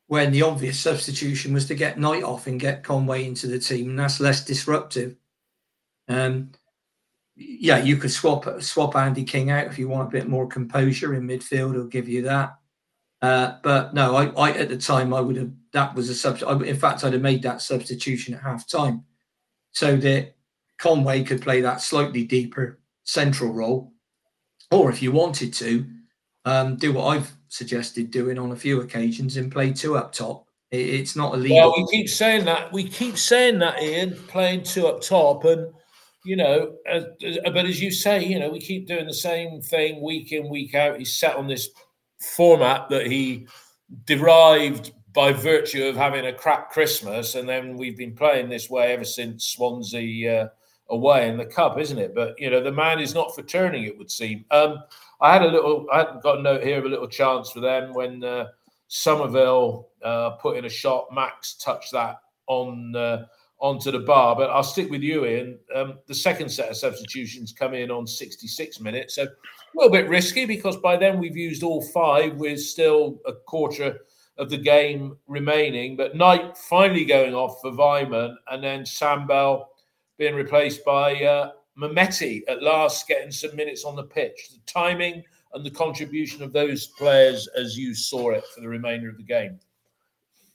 [0.07, 3.91] when the obvious substitution was to get Knight off and get Conway into the team,
[3.91, 5.15] and that's less disruptive.
[6.09, 6.53] Um,
[7.35, 11.15] yeah, you could swap swap Andy King out if you want a bit more composure
[11.15, 11.75] in midfield.
[11.75, 12.57] He'll give you that.
[13.27, 16.63] Uh, but no, I, I, at the time I would have that was a substitute.
[16.63, 19.03] In fact, I'd have made that substitution at half time
[19.73, 20.37] so that
[20.79, 23.93] Conway could play that slightly deeper central role,
[24.71, 25.85] or if you wanted to,
[26.45, 30.47] um, do what I've suggested doing on a few occasions and play two up top.
[30.71, 31.73] It, it's not illegal.
[31.73, 32.73] Well, we keep saying that.
[32.73, 35.75] We keep saying that, Ian, playing two up top, and
[36.25, 40.01] you know, as, but as you say, you know, we keep doing the same thing
[40.01, 41.01] week in, week out.
[41.01, 41.71] He's set on this
[42.21, 43.47] format that he
[44.05, 48.93] derived by virtue of having a crap Christmas, and then we've been playing this way
[48.93, 50.49] ever since Swansea uh,
[50.91, 52.15] away in the cup, isn't it?
[52.15, 53.85] But you know, the man is not for turning.
[53.85, 54.45] It would seem.
[54.51, 54.83] Um,
[55.21, 55.87] I had a little.
[55.93, 58.49] I hadn't got a note here of a little chance for them when uh,
[58.89, 61.07] Summerville uh, put in a shot.
[61.13, 63.25] Max touched that on uh,
[63.59, 64.37] onto the bar.
[64.37, 65.59] But I'll stick with you, Ian.
[65.75, 69.29] Um, the second set of substitutions come in on 66 minutes, so a
[69.75, 73.99] little bit risky because by then we've used all five with still a quarter
[74.39, 75.97] of the game remaining.
[75.97, 79.71] But Knight finally going off for Weimann, and then Sam Bell
[80.19, 84.51] being replaced by uh, Mehmeti at last getting some minutes on the pitch.
[84.53, 89.09] The timing and the contribution of those players as you saw it for the remainder
[89.09, 89.59] of the game.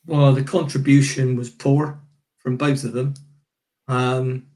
[0.08, 2.00] Well, the contribution was poor
[2.42, 3.14] from both of them.
[3.88, 4.48] Um,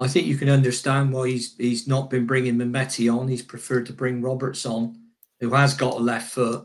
[0.00, 3.28] I think you can understand why he's he's not been bringing Mehmeti on.
[3.28, 4.96] He's preferred to bring Roberts on,
[5.40, 6.64] who has got a left foot.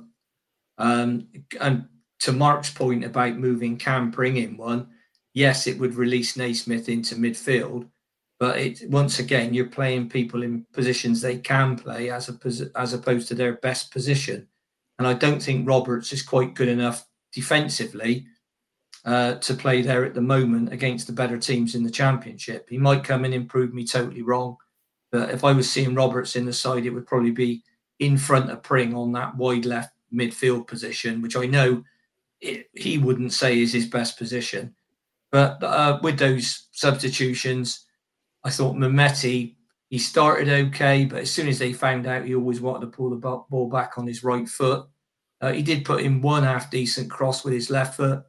[0.77, 1.27] Um,
[1.59, 1.85] and
[2.19, 4.87] to Mark's point about moving Cam, bringing one,
[5.33, 7.87] yes, it would release Naismith into midfield,
[8.39, 12.93] but it once again you're playing people in positions they can play as a as
[12.93, 14.47] opposed to their best position,
[14.99, 18.27] and I don't think Roberts is quite good enough defensively
[19.05, 22.69] uh, to play there at the moment against the better teams in the championship.
[22.69, 24.57] He might come in and prove me totally wrong,
[25.11, 27.63] but if I was seeing Roberts in the side, it would probably be
[27.99, 31.83] in front of Pring on that wide left midfield position, which I know
[32.41, 34.75] it, he wouldn't say is his best position.
[35.31, 37.85] But uh, with those substitutions,
[38.43, 39.55] I thought Mehmeti,
[39.89, 43.09] he started okay, but as soon as they found out he always wanted to pull
[43.09, 44.85] the ball back on his right foot,
[45.41, 48.23] uh, he did put in one half decent cross with his left foot,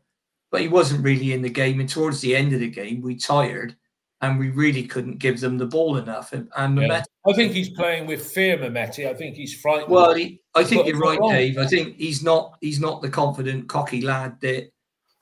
[0.54, 1.80] but he wasn't really in the game.
[1.80, 3.74] And towards the end of the game, we tired
[4.20, 6.32] and we really couldn't give them the ball enough.
[6.32, 7.02] And, and yeah.
[7.26, 9.08] I think he's playing with fear, Mehmeti.
[9.08, 9.90] I think he's frightened.
[9.90, 11.58] Well, he, I think you're right, Dave.
[11.58, 14.70] I think he's not he's not the confident, cocky lad that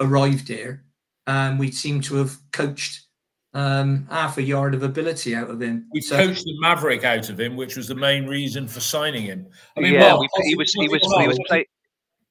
[0.01, 0.85] arrived here,
[1.27, 3.07] and we seem to have coached
[3.55, 5.87] um, half a yard of ability out of him.
[5.95, 9.23] We so, coached the maverick out of him, which was the main reason for signing
[9.23, 9.47] him.
[9.79, 11.65] I mean, yeah, well, he, was he was he was playing.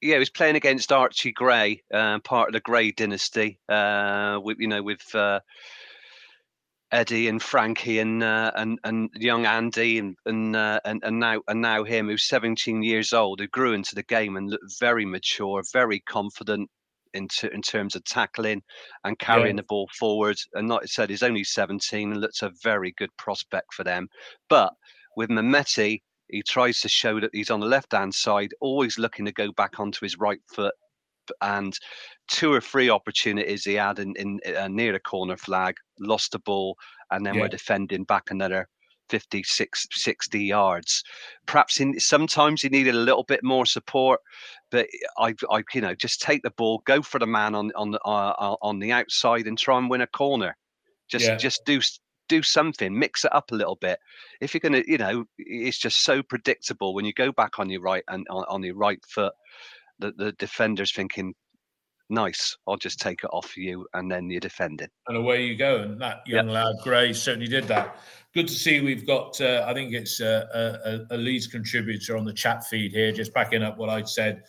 [0.02, 3.60] Yeah, he was playing against Archie Gray, uh, part of the Gray dynasty.
[3.68, 5.38] Uh, with you know, with uh,
[6.90, 11.40] Eddie and Frankie and uh, and and young Andy and and, uh, and and now
[11.46, 15.06] and now him who's 17 years old who grew into the game and looked very
[15.06, 16.68] mature, very confident,
[17.14, 18.62] in, in terms of tackling
[19.04, 19.62] and carrying yeah.
[19.62, 20.36] the ball forward.
[20.54, 24.08] And like I said, he's only 17 and looks a very good prospect for them.
[24.48, 24.72] But
[25.16, 29.26] with Mehmeti, he tries to show that he's on the left hand side, always looking
[29.26, 30.74] to go back onto his right foot.
[31.40, 31.78] And
[32.26, 36.40] two or three opportunities he had in, in uh, near the corner flag, lost the
[36.40, 36.76] ball,
[37.10, 37.42] and then yeah.
[37.42, 38.66] we're defending back another
[39.10, 41.04] 50, 60 yards.
[41.46, 44.18] Perhaps in, sometimes he needed a little bit more support,
[44.70, 47.90] but I, I, you know, just take the ball, go for the man on on
[47.90, 50.56] the uh, uh, on the outside, and try and win a corner.
[51.08, 51.36] Just yeah.
[51.36, 51.80] just do
[52.32, 53.98] do something, mix it up a little bit.
[54.40, 57.82] If you're gonna, you know, it's just so predictable when you go back on your
[57.82, 59.34] right and on, on your right foot.
[59.98, 61.34] The, the defender's thinking,
[62.08, 64.88] nice, I'll just take it off you, and then you're defending.
[65.08, 65.82] And away you go.
[65.82, 66.54] And that young yep.
[66.54, 67.96] lad, Gray, certainly did that.
[68.34, 72.24] Good to see we've got, uh, I think it's a, a, a Leeds contributor on
[72.24, 74.44] the chat feed here, just backing up what I'd said.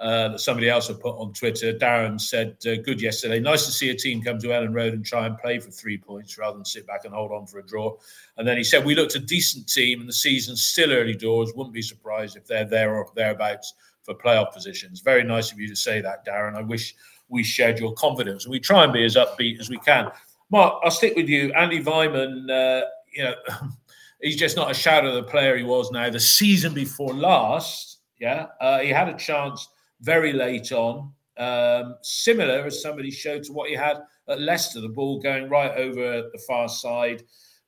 [0.00, 1.72] Uh, that somebody else had put on Twitter.
[1.72, 3.38] Darren said, uh, "Good yesterday.
[3.38, 5.96] Nice to see a team come to Elland Road and try and play for three
[5.96, 7.96] points rather than sit back and hold on for a draw."
[8.36, 11.52] And then he said, "We looked a decent team, and the season's still early doors.
[11.54, 15.68] Wouldn't be surprised if they're there or thereabouts for playoff positions." Very nice of you
[15.68, 16.56] to say that, Darren.
[16.56, 16.96] I wish
[17.28, 18.44] we shared your confidence.
[18.44, 20.10] And we try and be as upbeat as we can.
[20.50, 21.52] Mark, I'll stick with you.
[21.52, 23.34] Andy Weimann, uh, you know,
[24.20, 26.10] he's just not a shadow of the player he was now.
[26.10, 29.68] The season before last, yeah, uh, he had a chance
[30.00, 34.88] very late on, um, similar as somebody showed to what he had at Leicester, the
[34.88, 37.22] ball going right over the far side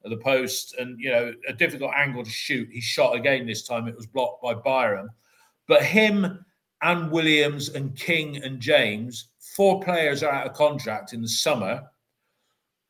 [0.05, 2.69] of the post, and you know, a difficult angle to shoot.
[2.71, 5.09] He shot again this time; it was blocked by Byron.
[5.69, 6.45] But him
[6.83, 11.83] and Williams and King and James four players are out of contract in the summer.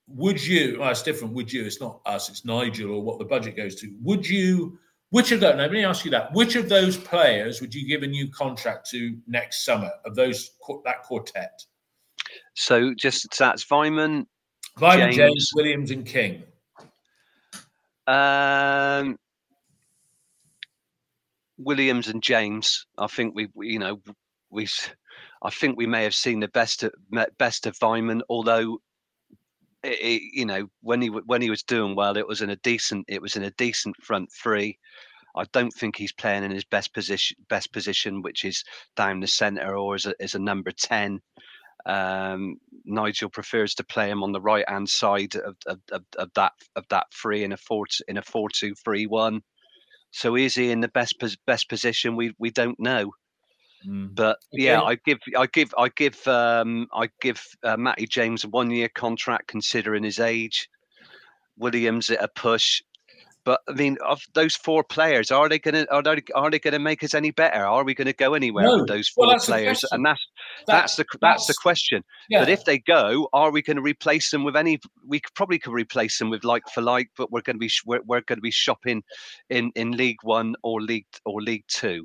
[0.08, 0.78] Would you?
[0.80, 1.34] Well, it's different.
[1.34, 1.64] Would you?
[1.64, 2.28] It's not us.
[2.28, 3.94] It's Nigel or what the budget goes to.
[4.02, 4.78] Would you?
[5.10, 5.56] Which of those?
[5.56, 6.32] Let me ask you that.
[6.32, 9.90] Which of those players would you give a new contract to next summer?
[10.04, 10.50] Of those
[10.84, 11.60] that quartet.
[12.54, 14.26] So just that's Weimann,
[14.78, 16.42] Weimann, James, James Williams, and King.
[18.06, 19.18] Um,
[21.58, 22.86] Williams and James.
[22.98, 24.00] I think we, you know,
[24.50, 24.66] we
[25.42, 26.92] I think we may have seen the best of,
[27.38, 28.80] best of Weimann, although
[29.82, 33.06] it, you know when he when he was doing well, it was in a decent
[33.08, 34.78] it was in a decent front three.
[35.36, 38.64] I don't think he's playing in his best position best position, which is
[38.96, 41.20] down the centre or as a, as a number ten.
[41.84, 46.30] Um, Nigel prefers to play him on the right hand side of, of, of, of,
[46.34, 49.42] that of that three in a four in a four two three one.
[50.10, 52.16] So is he in the best best position?
[52.16, 53.12] We we don't know.
[53.84, 54.14] Mm.
[54.14, 54.64] But okay.
[54.64, 58.70] yeah, I give I give I give um, I give uh, Matty James a one
[58.70, 60.68] year contract considering his age.
[61.56, 62.82] Williams at a push.
[63.44, 66.58] But I mean, of those four players, are they going to are they are they
[66.58, 67.64] going to make us any better?
[67.64, 68.78] Are we going to go anywhere no.
[68.78, 69.84] with those four well, players?
[69.92, 70.20] And that's
[70.66, 72.02] that, that's the that's, that's, the question.
[72.28, 72.40] Yeah.
[72.40, 74.80] But if they go, are we going to replace them with any?
[75.06, 78.02] We probably could replace them with like for like, but we're going to be we're,
[78.04, 79.04] we're going to be shopping
[79.48, 82.04] in in League One or League or League Two.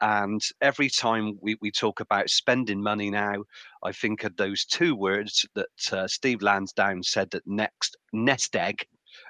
[0.00, 3.44] And every time we, we talk about spending money now,
[3.82, 8.86] I think of those two words that uh, Steve Lansdown said that next nest egg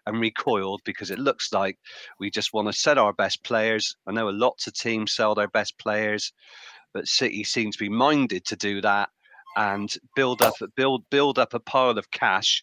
[0.07, 1.79] and recoiled because it looks like
[2.19, 3.97] we just want to sell our best players.
[4.07, 6.33] I know lots of teams sell their best players,
[6.93, 9.09] but City seems to be minded to do that
[9.57, 12.63] and build up build build up a pile of cash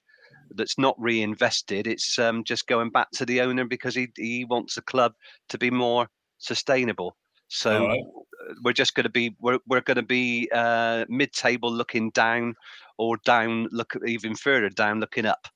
[0.52, 1.88] that's not reinvested.
[1.88, 5.14] It's um, just going back to the owner because he he wants the club
[5.50, 7.16] to be more sustainable.
[7.48, 8.02] So right.
[8.64, 12.56] we're just going to be we're we're going to be uh, mid-table looking down,
[12.98, 15.48] or down look even further down looking up.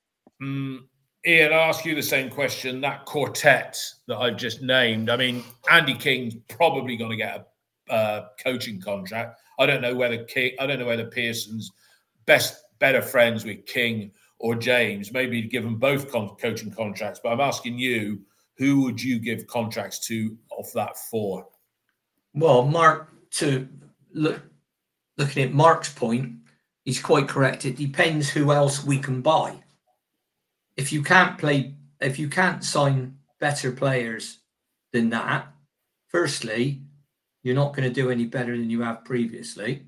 [0.42, 0.80] Mm,
[1.26, 2.80] Ian, I'll ask you the same question.
[2.80, 5.10] That quartet that I've just named.
[5.10, 7.46] I mean, Andy King's probably going to get
[7.88, 9.40] a uh, coaching contract.
[9.58, 10.52] I don't know whether King.
[10.58, 11.70] I don't know whether Pearson's
[12.26, 15.12] best better friends with King or James.
[15.12, 17.20] Maybe give them both con- coaching contracts.
[17.22, 18.22] But I'm asking you,
[18.56, 21.46] who would you give contracts to off that four?
[22.34, 23.68] Well, Mark, to
[24.12, 24.42] look
[25.18, 26.34] looking at Mark's point,
[26.84, 27.64] he's quite correct.
[27.64, 29.60] It depends who else we can buy.
[30.76, 34.38] if you can't play, if you can't sign better players
[34.92, 35.48] than that,
[36.08, 36.80] firstly,
[37.42, 39.84] you're not going to do any better than you have previously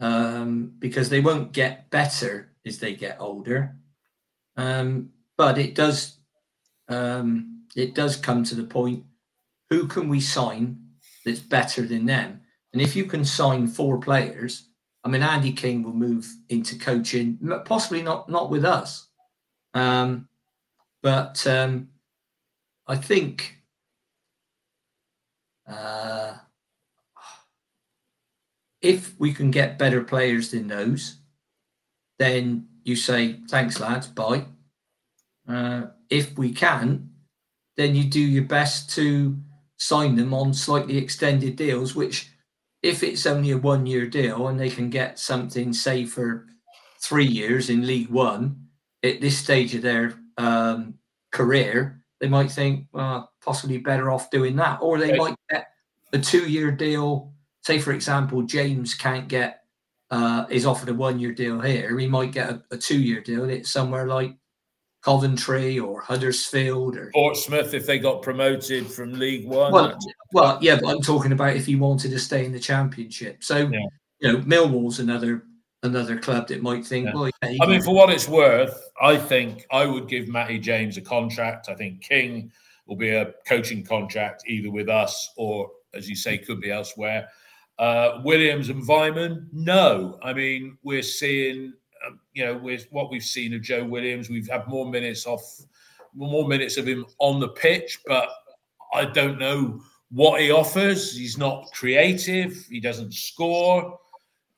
[0.00, 3.76] um, because they won't get better as they get older.
[4.56, 6.18] Um, but it does
[6.88, 9.04] um, it does come to the point:
[9.70, 10.89] who can we sign
[11.24, 12.40] that's better than them?
[12.72, 14.68] And if you can sign four players,
[15.04, 19.08] I mean, Andy King will move into coaching, possibly not not with us,
[19.74, 20.28] um,
[21.02, 21.88] but um,
[22.86, 23.56] I think.
[25.66, 26.34] Uh,
[28.82, 31.16] if we can get better players than those,
[32.18, 34.44] then you say, thanks, lads, bye.
[35.48, 37.10] Uh, if we can,
[37.76, 39.36] then you do your best to
[39.80, 42.30] sign them on slightly extended deals, which,
[42.82, 46.46] if it's only a one year deal and they can get something, say, for
[47.02, 48.68] three years in League One
[49.02, 50.94] at this stage of their um,
[51.32, 54.78] career, they might think, well, possibly better off doing that.
[54.80, 55.66] Or they might get
[56.12, 59.64] a two year deal say for example James can't get
[60.10, 63.20] uh, is offered a one year deal here, he might get a, a two year
[63.20, 63.48] deal.
[63.48, 64.34] It's somewhere like
[65.02, 69.72] Coventry or Huddersfield or Portsmouth if they got promoted from League One.
[69.72, 69.98] Well,
[70.32, 73.42] well, yeah, but I'm talking about if he wanted to stay in the Championship.
[73.42, 73.86] So yeah.
[74.20, 75.44] you know, Millwall's another
[75.82, 77.14] another club that might think, yeah.
[77.14, 80.96] well, yeah, I mean, for what it's worth, I think I would give Matty James
[80.96, 81.68] a contract.
[81.68, 82.52] I think King
[82.86, 87.28] will be a coaching contract either with us or, as you say, could be elsewhere.
[87.78, 90.18] Uh, Williams and Weimann, no.
[90.22, 91.72] I mean, we're seeing,
[92.06, 95.42] Um, you know, with what we've seen of Joe Williams, we've had more minutes off,
[96.14, 98.28] more minutes of him on the pitch, but
[98.92, 99.80] I don't know
[100.10, 101.16] what he offers.
[101.16, 102.66] He's not creative.
[102.68, 103.98] He doesn't score.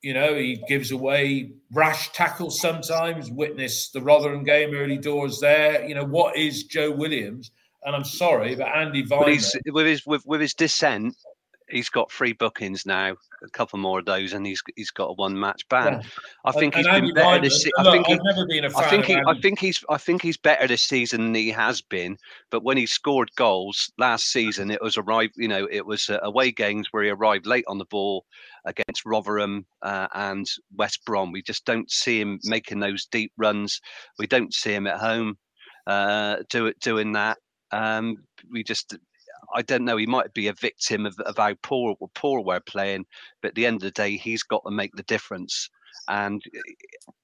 [0.01, 3.31] You know, he gives away rash tackles sometimes.
[3.31, 5.85] Witness the Rotherham game early doors there.
[5.87, 7.51] You know, what is Joe Williams?
[7.85, 9.03] And I'm sorry, but Andy.
[9.03, 11.15] But with his with, with his dissent,
[11.73, 15.13] he's got three bookings now, a couple more of those, and he's he's got a
[15.13, 15.93] one match ban.
[15.93, 16.01] Yeah.
[16.45, 17.69] I think and, he's and been better this.
[17.77, 18.19] I think he,
[18.75, 21.81] I think he, I think he's I think he's better this season than he has
[21.81, 22.17] been.
[22.51, 25.33] But when he scored goals last season, it was arrived.
[25.35, 28.25] You know, it was uh, away games where he arrived late on the ball
[28.65, 30.45] against Rotherham uh, and
[30.75, 31.31] West Brom.
[31.31, 33.81] We just don't see him making those deep runs.
[34.19, 35.37] We don't see him at home
[35.87, 37.37] uh, do it doing that.
[37.71, 38.17] Um,
[38.51, 38.95] we just
[39.53, 39.97] I don't know.
[39.97, 43.05] He might be a victim of, of how poor poor we're playing,
[43.41, 45.69] but at the end of the day, he's got to make the difference.
[46.07, 46.59] And eh,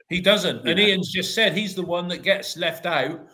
[0.09, 0.67] he doesn't.
[0.67, 0.83] And know.
[0.83, 3.27] Ian's just said he's the one that gets left out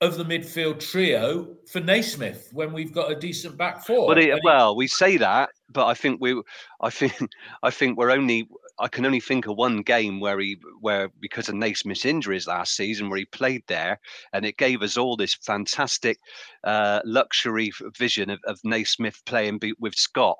[0.00, 4.08] of the midfield trio for Naismith when we've got a decent back four.
[4.08, 6.40] But it, well, we say that, but I think we,
[6.80, 7.14] I think,
[7.62, 8.48] I think we're only
[8.80, 12.76] I can only think of one game where he, where because of Naismith's injuries last
[12.76, 14.00] season, where he played there,
[14.32, 16.18] and it gave us all this fantastic
[16.64, 20.38] uh, luxury vision of, of Naismith playing with Scott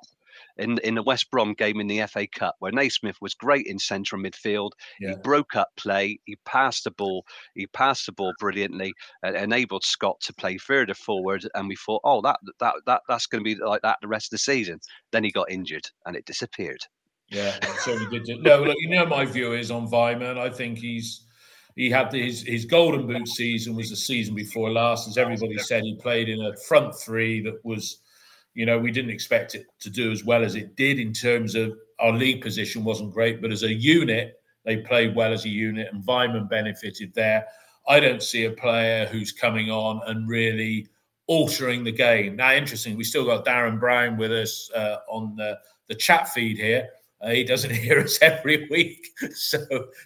[0.57, 3.79] in in the West Brom game in the FA Cup, where Naismith was great in
[3.79, 4.71] central midfield.
[4.99, 5.11] Yeah.
[5.11, 6.19] He broke up play.
[6.25, 7.25] He passed the ball.
[7.55, 11.47] He passed the ball brilliantly, and enabled Scott to play further forward.
[11.55, 14.27] And we thought, oh, that that that that's going to be like that the rest
[14.27, 14.79] of the season.
[15.11, 16.81] Then he got injured, and it disappeared.
[17.29, 18.41] Yeah, certainly did.
[18.41, 20.37] No, look, you know my view is on Weimann.
[20.37, 21.25] I think he's
[21.75, 25.07] he had his his golden boot season was the season before last.
[25.07, 27.99] As everybody said, he played in a front three that was,
[28.55, 31.55] you know, we didn't expect it to do as well as it did in terms
[31.55, 35.49] of our league position wasn't great, but as a unit, they played well as a
[35.49, 37.45] unit, and Weimann benefited there.
[37.87, 40.87] I don't see a player who's coming on and really
[41.27, 42.35] altering the game.
[42.35, 46.57] Now, interesting, we still got Darren Brown with us uh, on the, the chat feed
[46.57, 46.89] here.
[47.21, 49.07] Uh, he doesn't hear us every week.
[49.33, 49.59] So,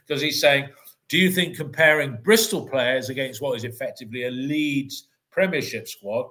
[0.05, 0.69] because he's saying,
[1.07, 6.29] do you think comparing Bristol players against what is effectively a Leeds Premiership squad,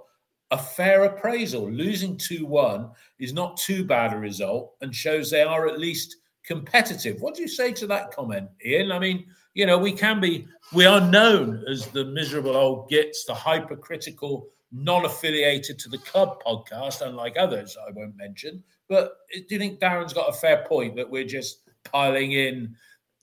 [0.51, 1.70] a fair appraisal?
[1.70, 6.16] Losing 2 1 is not too bad a result and shows they are at least
[6.45, 7.20] competitive.
[7.20, 8.93] What do you say to that comment, Ian?
[8.93, 13.24] I mean, you know, we can be, we are known as the miserable old gits,
[13.24, 18.62] the hypercritical, non affiliated to the club podcast, unlike others I won't mention.
[18.89, 22.76] But do you think Darren's got a fair point that we're just piling in?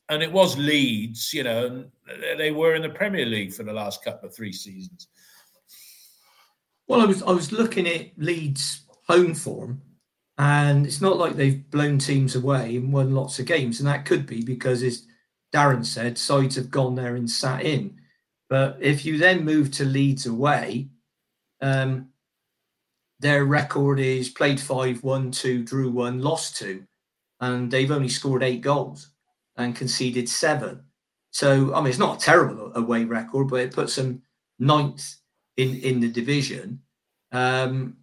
[0.10, 1.86] And it was Leeds, you know,
[2.38, 5.08] they were in the Premier League for the last couple of three seasons.
[6.88, 9.84] Well, I was I was looking at Leeds home form,
[10.40, 14.06] and it's not like they've blown teams away and won lots of games, and that
[14.06, 15.06] could be because, as
[15.54, 18.00] Darren said, sides have gone there and sat in.
[18.50, 20.90] But if you then move to Leeds away,
[21.62, 22.10] um,
[23.20, 26.84] their record is played five, won two, drew one, lost two,
[27.42, 29.12] and they've only scored eight goals
[29.58, 30.84] and conceded seven.
[31.32, 34.22] So I mean, it's not a terrible away record, but it puts them
[34.58, 35.16] ninth
[35.58, 36.82] in in the division
[37.32, 37.98] um,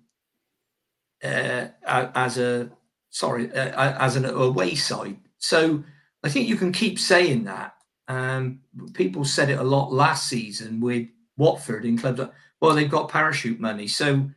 [1.25, 2.71] uh, as a
[3.11, 5.17] sorry uh, as an away side.
[5.39, 5.83] So
[6.23, 7.73] I think you can keep saying that.
[8.09, 8.61] Um,
[8.95, 12.21] people said it a lot last season with Watford in clubs.
[12.61, 14.31] Well, they've got parachute money, so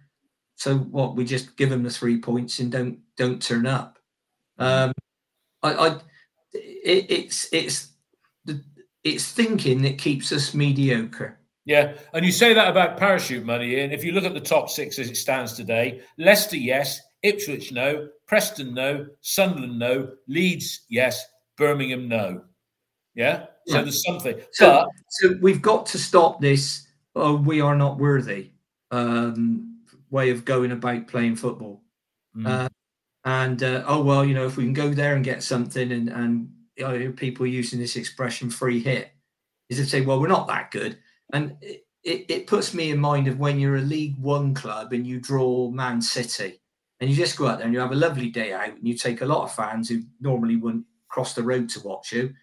[0.59, 1.15] so what?
[1.15, 3.97] We just give them the three points and don't don't turn up.
[4.57, 4.91] Um,
[5.63, 5.87] I, I
[6.51, 7.93] it, it's it's
[8.43, 8.61] the
[9.05, 11.39] it's thinking that keeps us mediocre.
[11.63, 14.69] Yeah, and you say that about parachute money, and if you look at the top
[14.69, 21.25] six as it stands today, Leicester, yes, Ipswich, no, Preston, no, Sunderland, no, Leeds, yes,
[21.55, 22.41] Birmingham, no.
[23.15, 23.81] Yeah, so yeah.
[23.83, 24.35] there's something.
[24.51, 26.85] So, but, so we've got to stop this.
[27.15, 28.51] Oh, we are not worthy.
[28.91, 29.68] Um,
[30.09, 31.81] way of going about playing football.
[32.35, 32.47] Mm.
[32.47, 32.69] Uh,
[33.25, 36.09] and uh, oh well, you know, if we can go there and get something, and
[36.09, 39.11] and you know, people using this expression "free hit,"
[39.69, 40.97] is to say, well, we're not that good,
[41.33, 44.93] and it, it, it puts me in mind of when you're a League One club
[44.93, 46.61] and you draw Man City,
[46.99, 48.95] and you just go out there and you have a lovely day out, and you
[48.95, 52.33] take a lot of fans who normally wouldn't cross the road to watch you,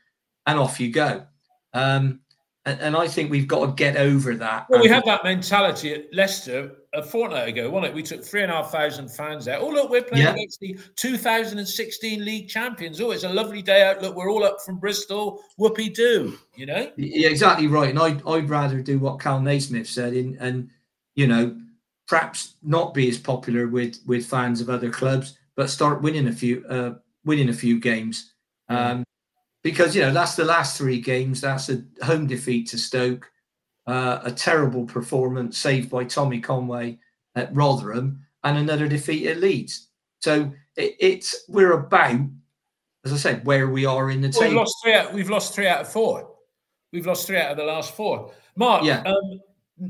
[0.46, 1.24] and off you go.
[1.72, 2.20] Um,
[2.66, 4.66] and, and I think we've got to get over that.
[4.68, 7.94] Well, we had that mentality at Leicester a fortnight ago, wasn't it?
[7.94, 9.58] We took three and a half thousand fans there.
[9.58, 10.32] Oh, look, we're playing yeah.
[10.32, 13.00] against the 2016 league champions.
[13.00, 14.00] Oh, it's a lovely day out.
[14.00, 15.42] Look, we're all up from Bristol.
[15.60, 16.90] Whoopie doo, you know?
[16.96, 17.90] Yeah, exactly right.
[17.90, 20.70] And I'd, I'd rather do what Kal Naismith said in, and,
[21.14, 21.56] you know,
[22.08, 26.32] perhaps not be as popular with with fans of other clubs, but start winning a
[26.32, 26.94] few uh,
[27.24, 28.32] winning a few games.
[28.68, 29.04] Um,
[29.62, 31.40] because you know that's the last three games.
[31.40, 33.30] That's a home defeat to Stoke,
[33.86, 36.98] uh, a terrible performance saved by Tommy Conway
[37.34, 39.88] at Rotherham, and another defeat at Leeds.
[40.20, 42.20] So it, it's we're about,
[43.04, 44.48] as I said, where we are in the well, table.
[44.48, 44.94] We've lost three.
[44.94, 46.30] Out, we've lost three out of four.
[46.92, 48.32] We've lost three out of the last four.
[48.56, 49.02] Mark, yeah.
[49.02, 49.40] Um,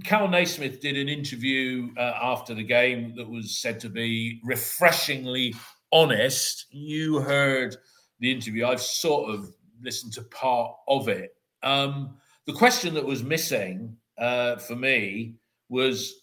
[0.03, 5.55] Kal Naismith did an interview uh, after the game that was said to be refreshingly
[5.92, 6.66] honest.
[6.70, 7.76] You heard
[8.18, 8.66] the interview.
[8.66, 11.36] I've sort of listened to part of it.
[11.62, 12.16] Um,
[12.47, 15.34] the question that was missing uh, for me
[15.68, 16.22] was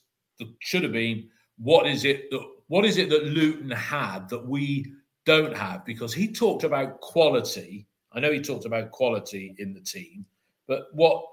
[0.60, 4.92] should have been what is it that what is it that Luton had that we
[5.26, 5.86] don't have?
[5.86, 7.86] Because he talked about quality.
[8.12, 10.26] I know he talked about quality in the team,
[10.68, 11.24] but what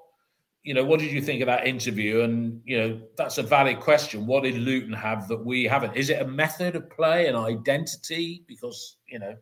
[0.62, 2.20] you know, what did you think of that interview?
[2.20, 4.26] And you know, that's a valid question.
[4.26, 5.96] What did Luton have that we haven't?
[5.96, 8.44] Is it a method of play, an identity?
[8.46, 9.36] Because you know,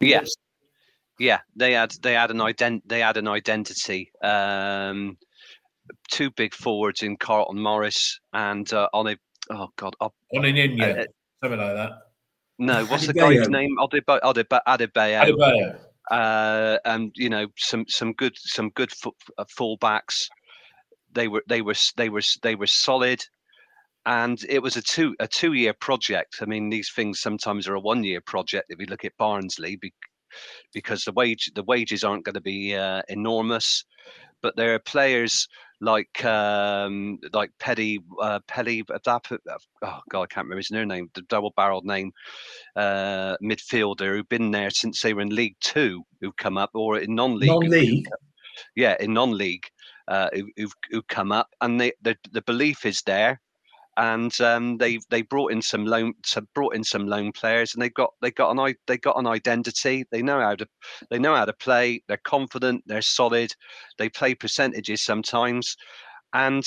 [0.00, 0.34] yes,
[1.18, 4.10] yeah, they had they had an ident they had an identity.
[4.22, 5.16] Um,
[6.10, 9.16] two big forwards in Carlton Morris and uh, on a
[9.50, 11.04] oh god, on an India, uh,
[11.42, 11.92] something like that.
[12.58, 13.76] No, what's the guy's name?
[13.78, 14.20] Adebayo.
[14.66, 15.78] Adebayo.
[16.10, 18.92] Uh, and you know some some good some good
[19.38, 20.28] uh, fullbacks.
[21.12, 23.22] They were they were they were they were solid,
[24.04, 26.36] and it was a two a two year project.
[26.40, 28.66] I mean, these things sometimes are a one year project.
[28.68, 29.78] If you look at Barnsley,
[30.72, 33.84] because the wage the wages aren't going to be uh, enormous,
[34.42, 35.48] but there are players
[35.80, 41.52] like um, like Petty uh, Petty oh god I can't remember his name the double
[41.56, 42.12] barreled name
[42.76, 46.98] uh, midfielder who've been there since they were in League Two who've come up or
[46.98, 48.08] in non-league non-league.
[48.74, 49.66] yeah in non-league
[50.08, 53.40] uh, who, who've, who've come up and they, the the belief is there
[53.96, 56.14] and um, they they brought in some loan
[56.54, 60.04] brought in some loan players and they got they got an they got an identity.
[60.10, 60.66] They know how to
[61.10, 62.02] they know how to play.
[62.08, 62.84] They're confident.
[62.86, 63.52] They're solid.
[63.98, 65.76] They play percentages sometimes
[66.32, 66.64] and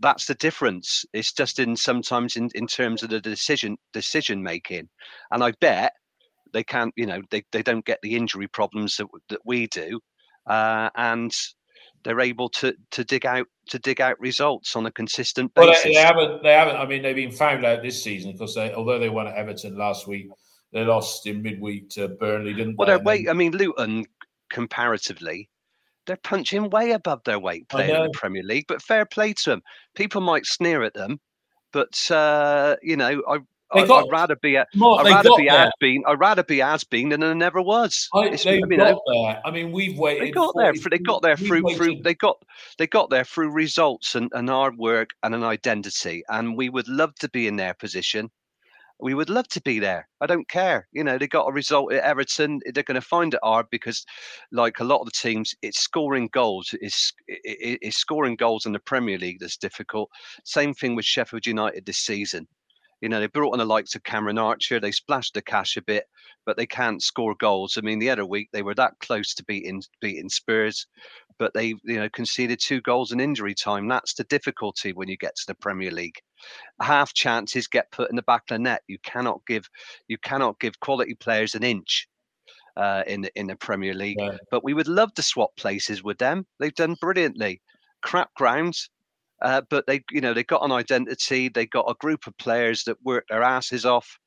[0.00, 1.04] that's the difference.
[1.12, 4.88] It's just in sometimes in, in terms of the decision decision making
[5.30, 5.92] and i bet
[6.52, 10.00] they can't you know they, they don't get the injury problems that, that we do
[10.46, 11.32] uh, and
[12.02, 15.84] they're able to to dig out to dig out results on a consistent basis.
[15.84, 16.42] Well, they, haven't.
[16.42, 16.76] They haven't.
[16.76, 19.76] I mean, they've been found out this season because they, although they won at Everton
[19.76, 20.28] last week,
[20.72, 22.96] they lost in midweek to Burnley, didn't well, they?
[22.96, 23.28] Well, wait.
[23.28, 24.06] I mean, Luton
[24.50, 25.48] comparatively,
[26.06, 28.66] they're punching way above their weight playing in the Premier League.
[28.66, 29.62] But fair play to them.
[29.94, 31.20] People might sneer at them,
[31.72, 33.38] but uh, you know, I
[33.72, 35.58] I, got, I'd rather be a, Mark, I'd rather be there.
[35.58, 36.02] has been.
[36.06, 38.08] I'd rather be as been than there never was.
[38.12, 39.40] I, they I mean, got there.
[39.44, 40.26] I mean, we've waited.
[40.26, 40.72] They got there.
[40.72, 42.02] They got there through through.
[42.02, 42.42] They got
[42.78, 46.24] they got there through results and, and hard work and an identity.
[46.28, 48.30] And we would love to be in their position.
[49.02, 50.06] We would love to be there.
[50.20, 50.86] I don't care.
[50.92, 52.60] You know, they got a result at Everton.
[52.74, 54.04] They're going to find it hard because,
[54.52, 56.74] like a lot of the teams, it's scoring goals.
[56.82, 60.10] It's, it's scoring goals in the Premier League that's difficult.
[60.44, 62.46] Same thing with Sheffield United this season
[63.00, 64.78] you know, they brought on the likes of Cameron Archer.
[64.78, 66.04] They splashed the cash a bit,
[66.44, 67.76] but they can't score goals.
[67.76, 70.86] I mean, the other week they were that close to beating beating Spurs,
[71.38, 73.88] but they you know conceded two goals in injury time.
[73.88, 76.18] That's the difficulty when you get to the Premier League.
[76.80, 78.82] Half chances get put in the back of the net.
[78.86, 79.68] You cannot give
[80.08, 82.08] you cannot give quality players an inch
[82.76, 84.18] uh, in the in the Premier League.
[84.20, 84.36] Yeah.
[84.50, 86.46] But we would love to swap places with them.
[86.58, 87.62] They've done brilliantly.
[88.02, 88.88] Crap grounds,
[89.42, 91.48] uh, but they you know they got an identity.
[91.48, 94.18] They got a group of players that work their asses off.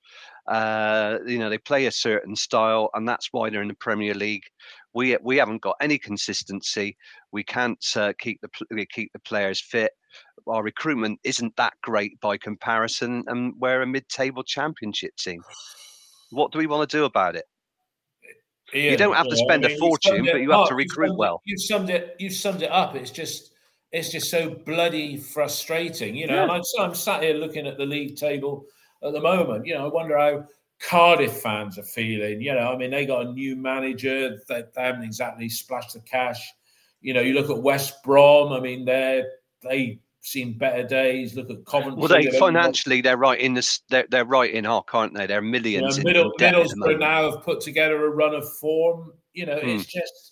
[0.48, 4.14] Uh, you know they play a certain style, and that's why they're in the Premier
[4.14, 4.44] League.
[4.94, 6.98] We we haven't got any consistency.
[7.32, 9.92] We can't uh, keep the keep the players fit.
[10.48, 15.42] Our recruitment isn't that great by comparison, and we're a mid-table championship team.
[16.30, 17.46] What do we want to do about it?
[18.76, 21.42] Ian, you don't have to spend a fortune, but you have to recruit well.
[21.46, 22.16] You summed it.
[22.20, 22.96] You summed it up.
[22.96, 23.53] It's just,
[23.94, 26.34] it's just so bloody frustrating, you know.
[26.34, 26.44] Yeah.
[26.44, 28.66] And I'm, I'm sat here looking at the league table
[29.04, 29.68] at the moment.
[29.68, 30.46] You know, I wonder how
[30.82, 32.42] Cardiff fans are feeling.
[32.42, 34.38] You know, I mean, they got a new manager.
[34.50, 36.44] They, they haven't exactly splashed the cash.
[37.02, 38.52] You know, you look at West Brom.
[38.52, 39.24] I mean, they
[39.62, 41.36] they seen better days.
[41.36, 42.00] Look at Coventry.
[42.00, 43.82] Well, they financially they're right in this.
[43.90, 45.28] They're, they're right in arc, aren't they?
[45.28, 46.00] They're millions.
[46.00, 49.14] You know, middle, Middlesbrough now have put together a run of form.
[49.34, 50.00] You know, it's hmm.
[50.00, 50.32] just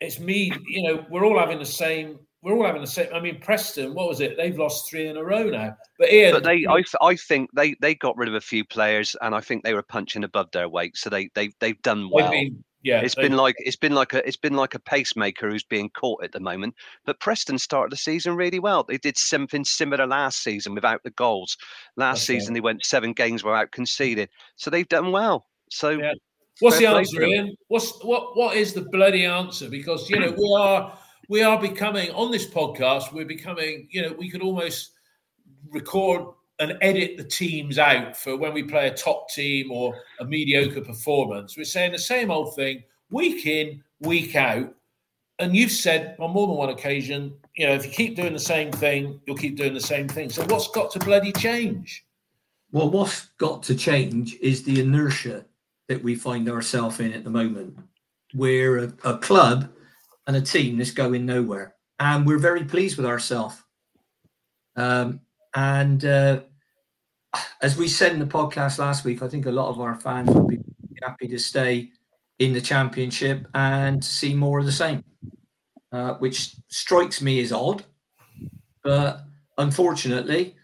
[0.00, 0.52] it's me.
[0.66, 2.18] You know, we're all having the same.
[2.42, 3.06] We're all having the same.
[3.14, 4.36] I mean, Preston, what was it?
[4.36, 5.76] They've lost three in a row now.
[5.96, 9.14] But Ian, but they, I, I think they they got rid of a few players,
[9.22, 10.96] and I think they were punching above their weight.
[10.96, 12.26] So they they they've done well.
[12.26, 14.80] I mean, yeah, it's they, been like it's been like a it's been like a
[14.80, 16.74] pacemaker who's being caught at the moment.
[17.06, 18.82] But Preston started the season really well.
[18.82, 21.56] They did something similar last season without the goals.
[21.96, 24.26] Last season they went seven games without conceding,
[24.56, 25.46] so they've done well.
[25.70, 25.90] So.
[25.90, 26.14] Yeah.
[26.60, 27.56] What's the answer, Ian?
[27.68, 28.36] What's what?
[28.36, 29.70] What is the bloody answer?
[29.70, 30.92] Because you know we are
[31.32, 33.10] we are becoming on this podcast.
[33.10, 34.90] We're becoming you know we could almost
[35.70, 36.26] record
[36.58, 40.82] and edit the teams out for when we play a top team or a mediocre
[40.82, 41.56] performance.
[41.56, 44.74] We're saying the same old thing week in, week out.
[45.38, 48.38] And you've said on more than one occasion, you know, if you keep doing the
[48.38, 50.28] same thing, you'll keep doing the same thing.
[50.28, 52.04] So what's got to bloody change?
[52.72, 55.46] Well, what's got to change is the inertia
[55.88, 57.78] that we find ourselves in at the moment.
[58.34, 59.70] We're a, a club
[60.26, 61.74] and a team that's going nowhere.
[61.98, 63.62] And we're very pleased with ourselves.
[64.76, 65.20] Um,
[65.54, 66.40] and uh,
[67.60, 70.30] as we said in the podcast last week, I think a lot of our fans
[70.30, 70.60] would be
[71.02, 71.90] happy to stay
[72.38, 75.04] in the championship and see more of the same,
[75.92, 77.84] uh, which strikes me as odd.
[78.82, 79.24] But
[79.58, 80.56] unfortunately,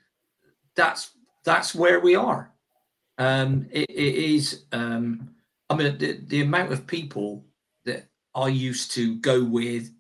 [0.75, 1.11] that's
[1.45, 2.53] that's where we are.
[3.19, 4.65] Um, it, it is.
[4.73, 5.31] Um,
[5.71, 7.45] I mean, the, the amount of people
[8.35, 9.91] I used to go with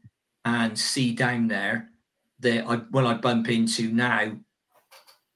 [0.44, 1.90] and see down there
[2.40, 4.32] that I when I bump into now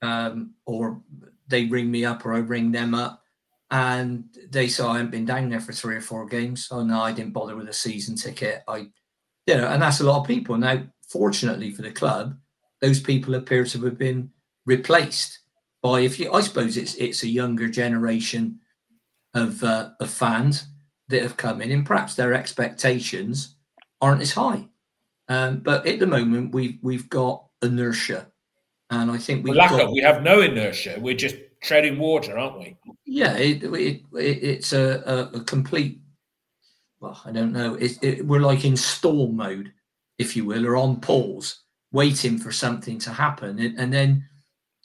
[0.03, 1.03] um, or
[1.49, 3.22] they ring me up or I ring them up
[3.70, 6.68] and they say I haven't been down there for three or four games.
[6.70, 8.62] Oh no, I didn't bother with a season ticket.
[8.68, 8.88] I,
[9.47, 10.57] you know, and that's a lot of people.
[10.59, 12.36] Now, fortunately for the club,
[12.80, 14.30] those people appear to have been
[14.66, 15.38] replaced
[15.82, 18.61] by, if you, I suppose it's it's a younger generation
[19.34, 20.66] of uh, of fans
[21.09, 23.57] that have come in, and perhaps their expectations
[24.00, 24.68] aren't as high.
[25.28, 28.26] Um, but at the moment, we've we've got inertia
[28.92, 30.98] and I think we lack got, of we have no inertia.
[31.00, 32.76] We're just treading water, aren't we?
[33.07, 36.00] Yeah, it, it, it it's a, a, a, complete.
[37.00, 37.78] Well, I don't know.
[37.80, 39.72] It, we're like in stall mode,
[40.18, 43.59] if you will, or on pause, waiting for something to happen.
[43.59, 44.28] And, and then,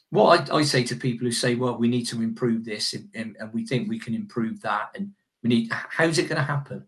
[0.09, 3.09] what I, I, say to people who say, "Well, we need to improve this, and,
[3.13, 5.11] and, and we think we can improve that," and
[5.47, 5.71] we need.
[5.71, 6.87] How's it going to happen?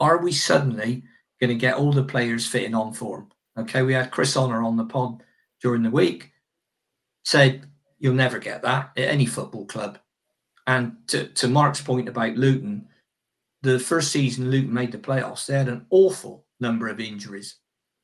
[0.00, 1.02] Are we suddenly
[1.40, 3.30] going to get all the players fitting on form?
[3.58, 5.22] Okay, we had Chris Honor on the pod
[5.60, 6.32] during the week
[7.24, 7.66] said
[7.98, 9.98] you'll never get that at any football club.
[10.66, 12.88] And to, to Mark's point about Luton,
[13.60, 17.56] the first season Luton made the playoffs, they had an awful number of injuries,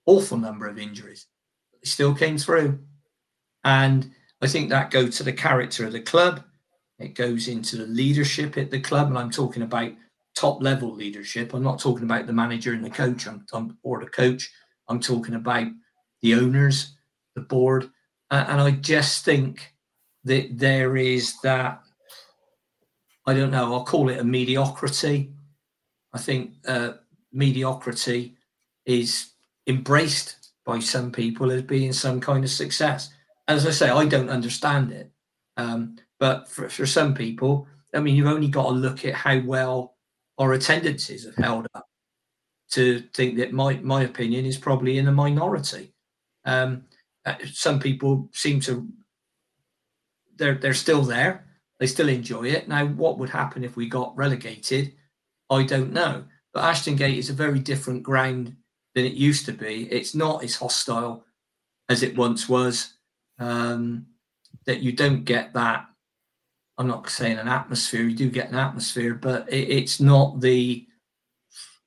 [0.05, 1.27] awful number of injuries.
[1.73, 2.81] They still came through.
[3.65, 4.11] And
[4.43, 6.45] I think that goes to the character of the club.
[6.99, 9.09] It goes into the leadership at the club.
[9.09, 9.93] And I'm talking about
[10.35, 11.55] top level leadership.
[11.55, 14.51] I'm not talking about the manager and the coach I'm, I'm, or the coach.
[14.89, 15.69] I'm talking about
[16.23, 16.97] the owners,
[17.35, 17.91] the board.
[18.31, 19.75] Uh, and I just think
[20.25, 21.83] that there is that,
[23.27, 25.33] I don't know, I'll call it a mediocrity.
[26.13, 26.93] I think uh,
[27.33, 28.37] mediocrity
[28.87, 29.33] is
[29.67, 33.11] embraced by some people as being some kind of success.
[33.47, 35.11] As I say, I don't understand it.
[35.57, 39.41] Um, but for, for some people, I mean, you've only got to look at how
[39.41, 39.99] well
[40.39, 41.87] our attendances have held up
[42.71, 45.93] to think that my, my opinion is probably in a minority.
[46.47, 46.87] Um,
[47.27, 48.89] uh, some people seem to
[50.39, 51.45] they're they're still there.
[51.79, 52.69] They still enjoy it.
[52.69, 54.95] Now, what would happen if we got relegated?
[55.51, 56.25] I don't know.
[56.55, 58.57] But Ashton Gate is a very different ground
[58.95, 59.93] than it used to be.
[59.93, 61.27] It's not as hostile
[61.91, 62.95] as it once was.
[63.39, 64.07] Um,
[64.65, 65.85] that you don't get that.
[66.79, 68.03] I'm not saying an atmosphere.
[68.03, 70.87] You do get an atmosphere, but it, it's not the.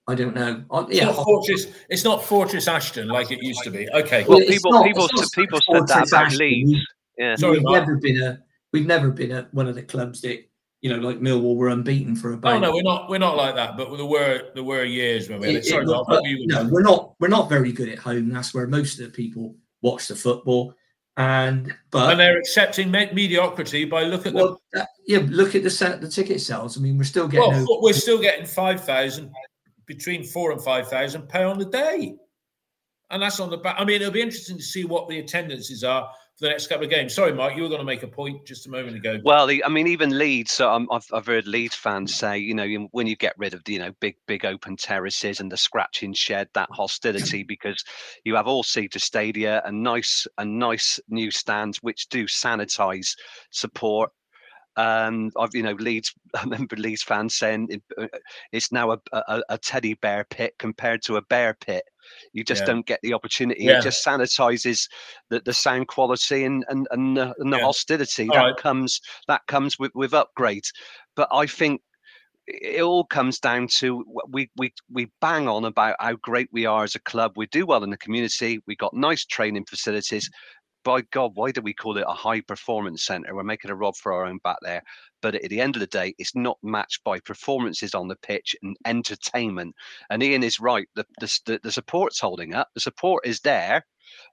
[0.10, 0.64] I don't know.
[0.72, 1.68] Uh, It's yeah, not Fortress.
[1.90, 3.90] It's not Fortress Ashton like it used to be.
[3.94, 4.24] Okay.
[4.28, 6.40] Well, it's people- not- people- not people said that about Ashton.
[6.40, 6.80] Leeds.
[7.18, 7.36] Yeah.
[7.36, 7.80] Sorry, we've Mark.
[7.82, 8.40] never been a
[8.72, 10.40] we've never been a one of the clubs that
[10.82, 12.54] you know like Millwall were unbeaten for about.
[12.56, 13.10] Oh no, we're not.
[13.10, 13.76] We're not like that.
[13.76, 15.48] But there were there were years when we.
[15.48, 15.60] Had it.
[15.60, 17.90] It- Sorry, it- Mark, but what were you no, we're not we're not very good
[17.90, 18.30] at home.
[18.30, 20.74] That's where most of the people watch the football,
[21.18, 24.56] and but and they're accepting me- mediocrity by look at the.
[24.74, 26.78] that- yeah, look at the set the ticket sales.
[26.78, 27.50] I mean, we're still getting.
[27.50, 29.32] Well, over- we're still getting five thousand,
[29.86, 32.16] between four and five thousand pound a day,
[33.10, 33.76] and that's on the back.
[33.80, 36.84] I mean, it'll be interesting to see what the attendances are for the next couple
[36.84, 37.16] of games.
[37.16, 39.20] Sorry, Mark, you were going to make a point just a moment ago.
[39.24, 40.52] Well, I mean, even Leeds.
[40.52, 43.64] So um, I've I've heard Leeds fans say, you know, when you get rid of
[43.64, 47.84] the, you know, big big open terraces and the scratching shed, that hostility, because
[48.24, 53.16] you have all seater stadia and nice and nice new stands which do sanitize
[53.50, 54.12] support.
[54.78, 56.14] Um, I've you know Leeds.
[56.36, 58.08] I remember Leeds fans saying it, uh,
[58.52, 61.84] it's now a, a a teddy bear pit compared to a bear pit.
[62.34, 62.66] You just Yeah.
[62.66, 63.66] don't get the opportunity.
[63.66, 63.72] Yeah.
[63.72, 64.88] It just sanitizes
[65.30, 67.60] the, the sound quality and and and the, and the Yeah.
[67.60, 68.56] hostility All that right.
[68.56, 70.70] comes that comes with with upgrades.
[71.16, 71.82] But I think
[72.48, 76.84] it all comes down to we we we bang on about how great we are
[76.84, 77.34] as a club.
[77.36, 78.60] We do well in the community.
[78.68, 80.30] We got nice training facilities.
[80.88, 83.36] By God, why do we call it a high performance centre?
[83.36, 84.82] We're making a rob for our own back there.
[85.22, 88.56] But at the end of the day, it's not matched by performances on the pitch
[88.64, 89.76] and entertainment.
[90.10, 90.88] And Ian is right.
[90.96, 92.70] The the, the, support's holding up.
[92.74, 93.86] The support is there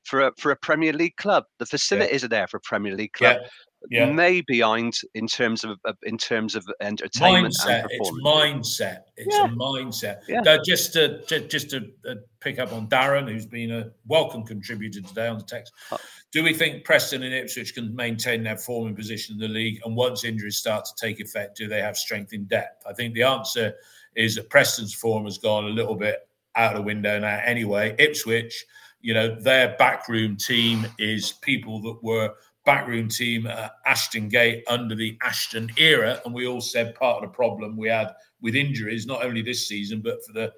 [0.04, 1.42] for a for a Premier League club.
[1.58, 3.38] The facilities are there for a Premier League club.
[3.42, 3.48] yeah,
[3.90, 4.10] yeah.
[4.10, 7.82] May behind in terms of in terms of entertainment mindset.
[7.82, 8.98] and It's mindset.
[9.16, 9.44] It's Yeah.
[9.44, 10.20] a mindset.
[10.28, 10.40] Yeah.
[10.40, 11.18] Now, just to
[11.48, 15.44] just to uh, pick up on Darren, who's been a welcome contributor today on the
[15.44, 15.72] text.
[15.90, 15.98] Uh,
[16.32, 19.80] Do we think Preston and Ipswich can maintain their form and position in the league?
[19.84, 22.82] And once injuries start to take effect, do they have strength in depth?
[22.86, 23.74] I think the answer
[24.16, 27.40] is that Preston's form has gone a little bit out of the window now.
[27.44, 28.64] Anyway, Ipswich,
[29.00, 32.32] you know, their backroom team is people that were
[32.64, 37.30] backroom team at Ashton Gate under the Ashton era, and we all said part of
[37.30, 40.52] the problem we had with injuries, not only this season but for the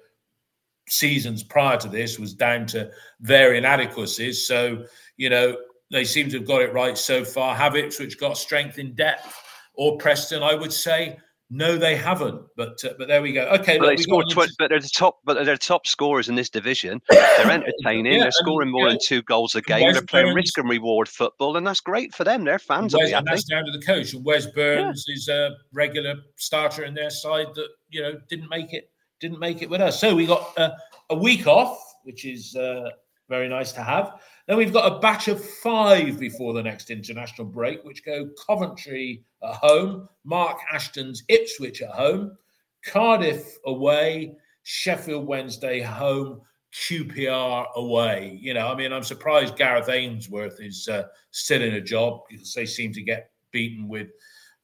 [0.89, 2.89] seasons prior to this, was down to
[3.19, 4.47] their inadequacies.
[4.47, 4.85] So,
[5.17, 5.57] you know,
[5.91, 7.55] they seem to have got it right so far.
[7.55, 9.41] Have which got strength in depth,
[9.73, 10.43] or Preston?
[10.43, 11.17] I would say
[11.49, 12.41] no, they haven't.
[12.57, 13.45] But uh, but there we go.
[13.45, 15.19] Okay, But look, they scored 20, but they're the top.
[15.23, 17.01] But they're top scorers in this division.
[17.09, 18.13] They're entertaining.
[18.13, 19.83] Yeah, they're and, scoring more you than two goals a game.
[19.83, 22.43] Wes They're playing Burns- risk and reward football, and that's great for them.
[22.43, 23.25] Their fans be and happy.
[23.29, 24.13] that's down to the coach.
[24.13, 28.73] And Wes Burns is a regular starter in their side that you know didn't make
[28.73, 28.89] it
[29.19, 29.99] didn't make it with us.
[29.99, 30.71] So we got uh,
[31.09, 32.89] a week off, which is uh,
[33.29, 34.19] very nice to have.
[34.47, 39.23] Then we've got a batch of five before the next international break, which go Coventry
[39.43, 42.37] at home, Mark Ashton's Ipswich at home,
[42.85, 46.41] Cardiff away, Sheffield Wednesday home,
[46.73, 48.37] QPR away.
[48.41, 52.53] You know, I mean, I'm surprised Gareth Ainsworth is uh, still in a job because
[52.53, 54.09] they seem to get beaten with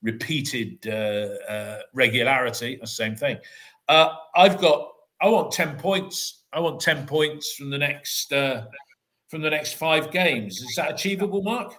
[0.01, 2.77] repeated uh, uh, regularity.
[2.79, 3.37] The same thing.
[3.87, 4.89] Uh, I've got.
[5.21, 6.43] I want ten points.
[6.51, 8.65] I want ten points from the next uh,
[9.29, 10.61] from the next five games.
[10.61, 11.73] Is that achievable, Mark?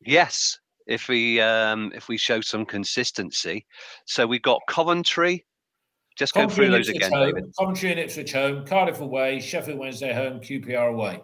[0.00, 3.64] Yes, if we um, if we show some consistency.
[4.06, 5.44] So we've got Coventry.
[6.18, 7.44] Just go through those again, home, David.
[7.56, 11.20] Coventry and Ipswich home, Cardiff away, Sheffield Wednesday home, QPR away.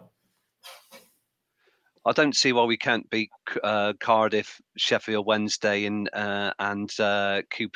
[2.07, 3.31] I don't see why we can't beat
[3.63, 7.69] uh, Cardiff, Sheffield Wednesday, and uh, and uh, Q,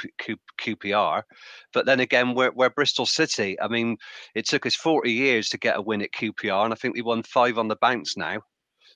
[0.61, 1.23] QPR.
[1.73, 3.59] But then again, we're, we're Bristol City.
[3.59, 3.97] I mean,
[4.35, 7.01] it took us 40 years to get a win at QPR, and I think we
[7.01, 8.39] won five on the bounce now.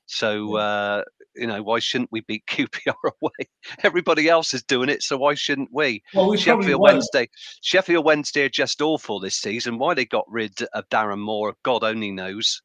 [0.05, 1.03] So uh,
[1.36, 3.49] you know, why shouldn't we beat QPR away?
[3.84, 6.03] Everybody else is doing it, so why shouldn't we?
[6.13, 6.81] Well, we Sheffield.
[6.81, 7.29] Wednesday.
[7.61, 9.77] Sheffield Wednesday are just awful this season.
[9.77, 12.61] Why they got rid of Darren Moore, God only knows.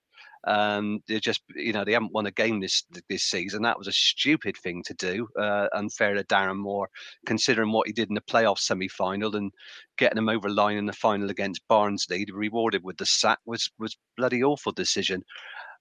[0.46, 3.62] Um, they just, you know, they haven't won a game this this season.
[3.62, 5.28] That was a stupid thing to do.
[5.38, 6.88] Uh, unfair to Darren Moore,
[7.26, 9.52] considering what he did in the playoff semi final and
[9.98, 13.70] getting him over the line in the final against Barnsley, rewarded with the sack was
[13.78, 15.22] was bloody awful decision.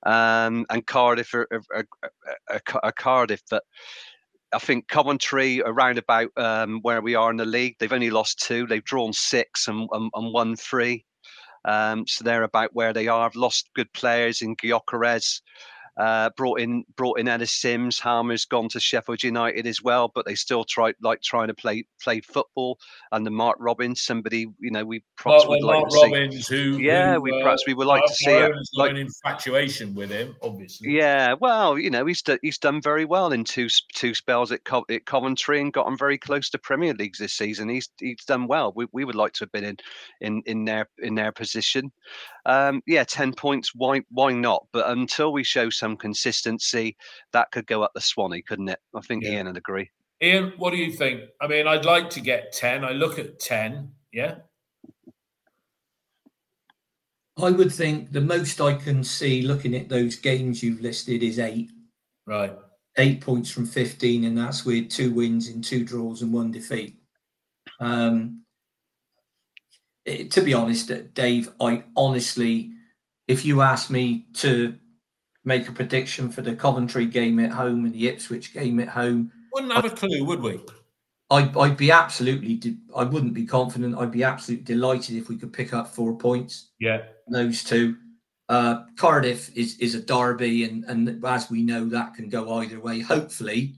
[0.05, 1.85] Um, and Cardiff are, are,
[2.49, 3.63] are, are, Cardiff, but
[4.53, 7.75] I think Coventry around about um, where we are in the league.
[7.79, 8.67] They've only lost two.
[8.67, 11.05] They've drawn six and, and, and won three.
[11.65, 13.25] Um, so they're about where they are.
[13.25, 15.41] I've lost good players in Gyökeres
[15.97, 17.99] Uh, brought in brought in Ellis Simms.
[17.99, 21.85] Hamer's gone to Sheffield United as well, but they still try like trying to play
[22.01, 22.77] play football.
[23.11, 26.55] And the Mark Robins, somebody you know we perhaps would like Mark to Robins, see.
[26.55, 28.51] who yeah, who, we uh, perhaps we would like to see it.
[28.75, 30.91] Like, an infatuation with him, obviously.
[30.91, 34.63] yeah, well, you know he's do, he's done very well in two two spells at,
[34.65, 37.69] Co- at Coventry and got him very close to Premier Leagues this season.
[37.69, 38.71] He's he's done well.
[38.75, 39.77] We, we would like to have been in
[40.21, 41.91] in in their in their position.
[42.47, 43.75] Um, yeah, ten points.
[43.75, 44.65] Why why not?
[44.71, 46.97] But until we show some consistency,
[47.33, 48.79] that could go up the Swanee, couldn't it?
[48.95, 49.31] I think Yeah.
[49.33, 49.91] Ian would agree.
[50.23, 51.21] Ian, what do you think?
[51.41, 52.83] I mean, I'd like to get ten.
[52.83, 53.91] I look at ten.
[54.11, 54.37] Yeah,
[57.37, 61.39] I would think the most I can see looking at those games you've listed is
[61.39, 61.69] eight.
[62.25, 62.57] right.
[62.99, 66.99] Eight points from 15, and that's with two wins in two draws and one defeat.
[67.79, 68.46] Um, it-
[70.07, 72.71] to be honest, Dave, I honestly,
[73.27, 74.75] if you asked me to
[75.43, 79.31] make a prediction for the Coventry game at home and the Ipswich game at home,
[79.53, 80.59] Wouldn't have a clue, would we?
[81.29, 83.97] I'd, I'd be absolutely, de- I wouldn't be confident.
[83.97, 86.69] I'd be absolutely delighted if we could pick up four points.
[86.79, 87.03] Yeah.
[87.27, 87.97] those two.
[88.49, 92.79] Uh, Cardiff is is a derby, and and as we know, that can go either
[92.79, 93.01] way.
[93.01, 93.75] Hopefully,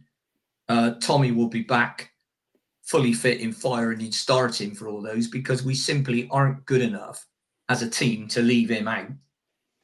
[0.68, 2.09] uh, Tommy will be back
[2.90, 6.82] fully fit in fire and in starting for all those because we simply aren't good
[6.82, 7.26] enough
[7.70, 9.12] as a team to leave him out.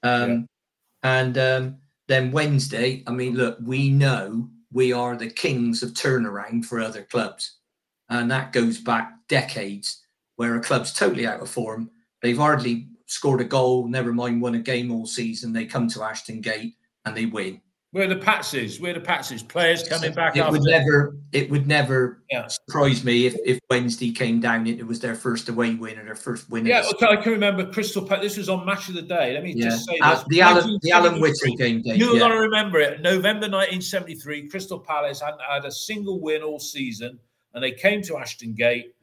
[0.03, 0.47] Um,
[1.03, 1.77] And um,
[2.07, 7.03] then Wednesday, I mean, look, we know we are the kings of turnaround for other
[7.03, 7.59] clubs,
[8.09, 10.01] and that goes back decades
[10.37, 11.91] where a club's totally out of form.
[12.23, 15.53] They've hardly scored a goal, never mind won a game all season.
[15.53, 16.73] They come to Ashton Gate
[17.05, 17.61] and they win.
[17.95, 18.81] We're the Patses.
[18.81, 19.41] We're the Patses.
[19.41, 20.51] Players coming back It after.
[20.51, 22.45] would never, it would never Yeah.
[22.47, 26.03] surprise me if, if Wednesday came down and it was their first away win or
[26.03, 26.65] their first win.
[26.65, 28.23] Yeah, okay, I can remember Crystal Palace.
[28.33, 29.33] This was on Match of the Day.
[29.33, 29.69] Let me Yeah.
[29.69, 31.95] just say Uh, the Alan, the Alan Whittle game, Dave.
[31.95, 32.19] You're yeah.
[32.19, 32.99] going to remember it.
[33.01, 37.17] November 1973, Crystal Palace hadn't had a single win all season,
[37.53, 38.93] and they came to Ashton Gate.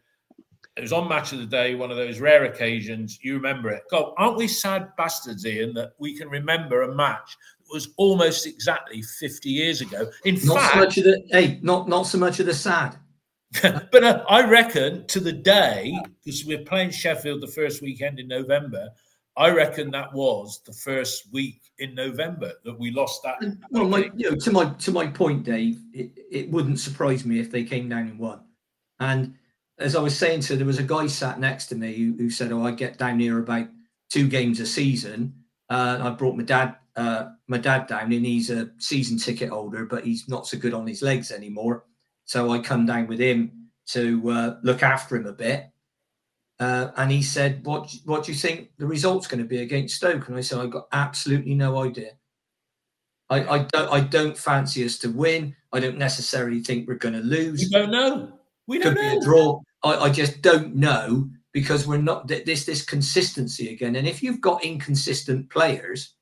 [0.76, 3.18] It was on Match of the Day, one of those rare occasions.
[3.22, 3.84] You remember it.
[3.90, 7.38] God, aren't we sad bastards, Ian, that we can remember a match
[7.72, 10.10] was almost exactly 50 years ago?
[10.24, 12.96] In Not fact, so much of the hey, not not so much of the sad.
[13.62, 18.26] but uh, I reckon to the day, because we're playing Sheffield the first weekend in
[18.26, 18.88] November,
[19.36, 23.36] I reckon that was the first week in November that we lost that.
[23.70, 27.40] Well, my, you know, to my to my point, Dave, it, it wouldn't surprise me
[27.40, 28.40] if they came down and won.
[29.00, 29.34] And
[29.78, 32.30] as I was saying, so there was a guy sat next to me who, who
[32.30, 33.68] said, "Oh, I get down here about
[34.10, 35.34] two games a season."
[35.68, 39.86] Uh, I brought my dad, uh, my dad down, and he's a season ticket holder,
[39.86, 41.84] but he's not so good on his legs anymore.
[42.24, 45.66] So I come down with him to uh, look after him a bit.
[46.60, 49.96] Uh, and he said, "What what do you think the result's going to be against
[49.96, 52.12] Stoke?" And I said, "I've got absolutely no idea.
[53.30, 55.56] I, I don't I don't fancy us to win.
[55.72, 57.60] I don't necessarily think we're going to lose.
[57.60, 58.38] We don't know.
[58.66, 59.60] We don't Could be a draw.
[59.82, 63.96] I, I just don't know because we're not this this consistency again.
[63.96, 66.14] And if you've got inconsistent players,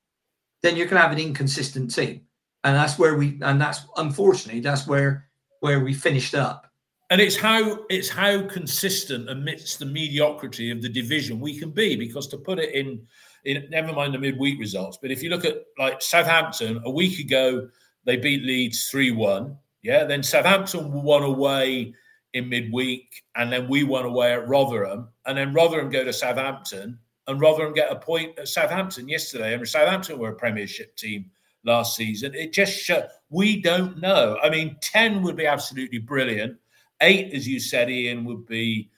[0.62, 2.22] then you're going to have an inconsistent team,
[2.64, 5.28] and that's where we and that's unfortunately that's where
[5.60, 6.66] where we finished up.
[7.10, 11.96] And it's how it's how consistent amidst the mediocrity of the division we can be.
[11.96, 13.04] Because to put it in,
[13.44, 17.18] in never mind the midweek results, but if you look at like Southampton a week
[17.18, 17.68] ago,
[18.04, 19.56] they beat Leeds three one.
[19.82, 21.94] Yeah, then Southampton won away
[22.34, 26.98] in midweek, and then we won away at Rotherham, and then Rotherham go to Southampton,
[27.26, 29.54] and Rotherham get a point at Southampton yesterday.
[29.54, 31.30] And Southampton were a Premiership team
[31.64, 32.34] last season.
[32.34, 34.38] It just show, we don't know.
[34.42, 36.56] I mean, ten would be absolutely brilliant.
[37.00, 38.90] Eight, as you said, Ian, would be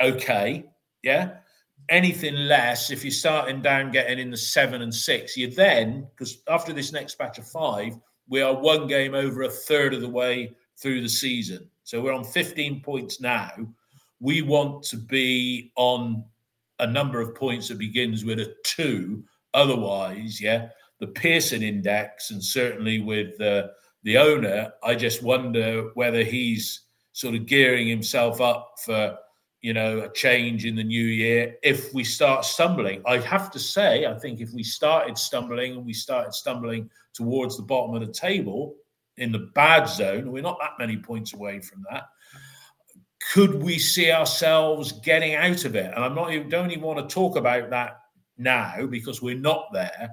[0.00, 0.64] okay.
[1.02, 1.36] Yeah.
[1.88, 6.42] Anything less, if you're starting down, getting in the seven and six, you then, because
[6.48, 7.96] after this next batch of five,
[8.28, 11.68] we are one game over a third of the way through the season.
[11.84, 13.50] So we're on 15 points now.
[14.18, 16.24] We want to be on
[16.78, 19.24] a number of points that begins with a two.
[19.54, 20.68] Otherwise, yeah,
[21.00, 23.68] the Pearson index, and certainly with uh,
[24.02, 26.82] the owner, I just wonder whether he's
[27.12, 29.16] sort of gearing himself up for
[29.62, 33.58] you know a change in the new year if we start stumbling i'd have to
[33.58, 38.06] say i think if we started stumbling and we started stumbling towards the bottom of
[38.06, 38.76] the table
[39.16, 42.04] in the bad zone we're not that many points away from that
[43.32, 46.98] could we see ourselves getting out of it and i'm not even don't even want
[46.98, 48.00] to talk about that
[48.38, 50.10] now because we're not there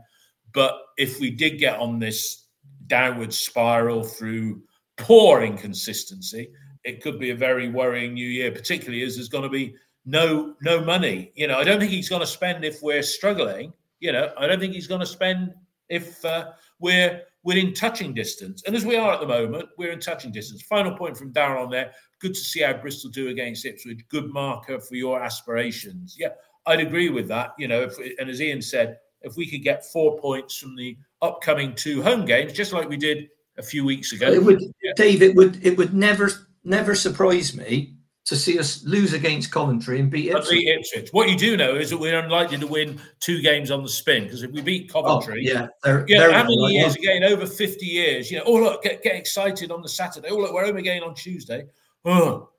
[0.53, 2.45] but if we did get on this
[2.87, 4.61] downward spiral through
[4.97, 6.49] poor inconsistency
[6.83, 9.75] it could be a very worrying new year, particularly as there's going to be
[10.05, 11.31] no no money.
[11.35, 13.73] You know, I don't think he's going to spend if we're struggling.
[13.99, 15.53] You know, I don't think he's going to spend
[15.89, 18.63] if uh, we're we're in touching distance.
[18.65, 20.61] And as we are at the moment, we're in touching distance.
[20.63, 21.91] Final point from Darren on there.
[22.19, 23.99] Good to see how Bristol do against Ipswich.
[24.09, 26.15] Good marker for your aspirations.
[26.17, 26.29] Yeah,
[26.65, 27.53] I'd agree with that.
[27.57, 30.97] You know, if, and as Ian said, if we could get four points from the
[31.21, 34.31] upcoming two home games, just like we did a few weeks ago.
[34.31, 34.93] It would, yeah.
[34.95, 35.21] Dave.
[35.21, 36.31] It would it would never
[36.63, 37.95] never surprise me
[38.25, 40.59] to see us lose against Coventry and beat Ipswich.
[40.59, 41.09] beat Ipswich.
[41.11, 44.23] What you do know is that we're unlikely to win two games on the spin
[44.23, 46.95] because if we beat oh, Coventry, oh, yeah, they're, yeah, they're how many like years
[46.95, 47.23] again?
[47.23, 48.31] Over fifty years.
[48.31, 50.29] You know, oh look, get, get excited on the Saturday.
[50.31, 51.65] Oh look, we're home again on Tuesday.
[52.05, 52.49] Oh,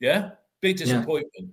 [0.00, 0.30] yeah,
[0.60, 1.30] big disappointment.
[1.34, 1.46] Yeah.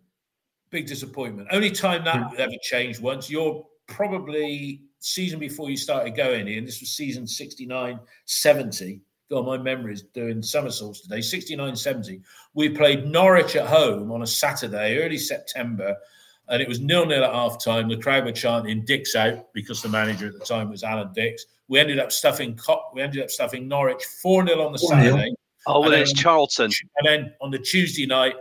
[0.70, 1.48] Big disappointment.
[1.52, 2.44] Only time that yeah.
[2.44, 3.30] ever changed once.
[3.30, 6.66] You're probably season before you started going, in.
[6.66, 11.22] This was season 69, 70 God, my memory is doing somersaults today.
[11.22, 12.22] 69 70.
[12.54, 15.96] We played Norwich at home on a Saturday, early September,
[16.50, 17.88] and it was nil nil at half time.
[17.88, 21.46] The crowd were chanting Dicks out because the manager at the time was Alan Dicks.
[21.68, 22.60] We ended up stuffing
[22.94, 25.34] we ended up stuffing Norwich 4 0 on the Saturday.
[25.66, 26.72] Oh, well, it's Charlton.
[26.98, 28.36] And then on the Tuesday night,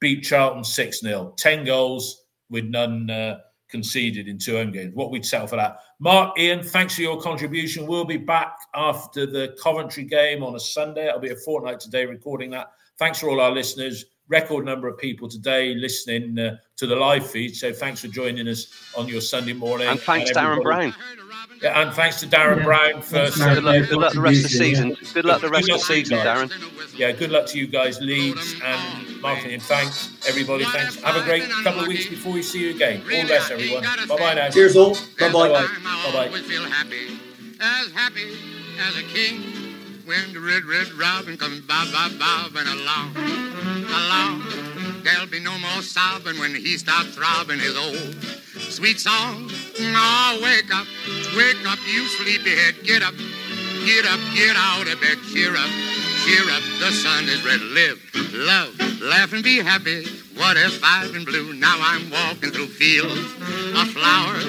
[0.00, 1.34] beat Charlton 6 0.
[1.36, 4.94] 10 goals with none uh, conceded in two home games.
[4.94, 5.80] What we'd settle for that.
[5.98, 7.86] Mark, Ian, thanks for your contribution.
[7.86, 11.08] We'll be back after the Coventry game on a Sunday.
[11.08, 12.72] It'll be a fortnight today recording that.
[12.98, 14.04] Thanks for all our listeners.
[14.28, 17.54] Record number of people today listening uh, to the live feed.
[17.54, 18.66] So thanks for joining us
[18.96, 19.88] on your Sunday morning.
[19.88, 20.94] And thanks, and Darren Brown.
[21.62, 22.64] Yeah, and thanks to Darren yeah.
[22.64, 24.96] Brown for good luck, good luck the rest of the season.
[25.14, 26.98] Good luck the rest of the season, Darren.
[26.98, 29.50] Yeah, good luck to you guys, Leeds and Martin.
[29.50, 30.64] And Thanks, everybody.
[30.64, 31.00] Thanks.
[31.02, 33.00] Have a great couple of weeks before we see you again.
[33.00, 33.82] All the best, everyone.
[33.82, 34.50] Bye bye now.
[34.50, 34.94] Cheers, all.
[35.18, 35.48] Bye bye.
[35.48, 36.28] Bye bye.
[37.58, 38.36] As happy
[38.78, 39.40] as a king
[40.04, 45.02] when the red, red robin comes bob, bob, bobbing along, along.
[45.02, 48.14] There'll be no more sobbing when he stops throbbing his old
[48.70, 49.50] sweet song.
[49.78, 50.86] Oh, wake up,
[51.36, 52.82] wake up, you sleepyhead.
[52.84, 53.14] Get up,
[53.84, 55.18] get up, get out of bed.
[55.32, 55.70] Cheer up,
[56.24, 56.62] cheer up.
[56.80, 57.60] The sun is red.
[57.60, 58.00] Live,
[58.32, 60.06] love, laugh, and be happy.
[60.36, 61.52] What if I've been blue?
[61.54, 63.20] Now I'm walking through fields
[63.76, 64.46] of flowers.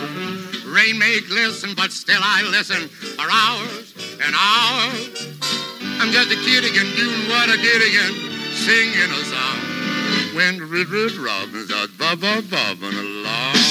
[0.65, 5.27] Rain may glisten, but still I listen for hours and hours.
[5.99, 8.13] I'm just a kid again, doing what I did again,
[8.53, 10.35] singing a song.
[10.35, 13.66] When red, red robins are bob, bob, bobbing along.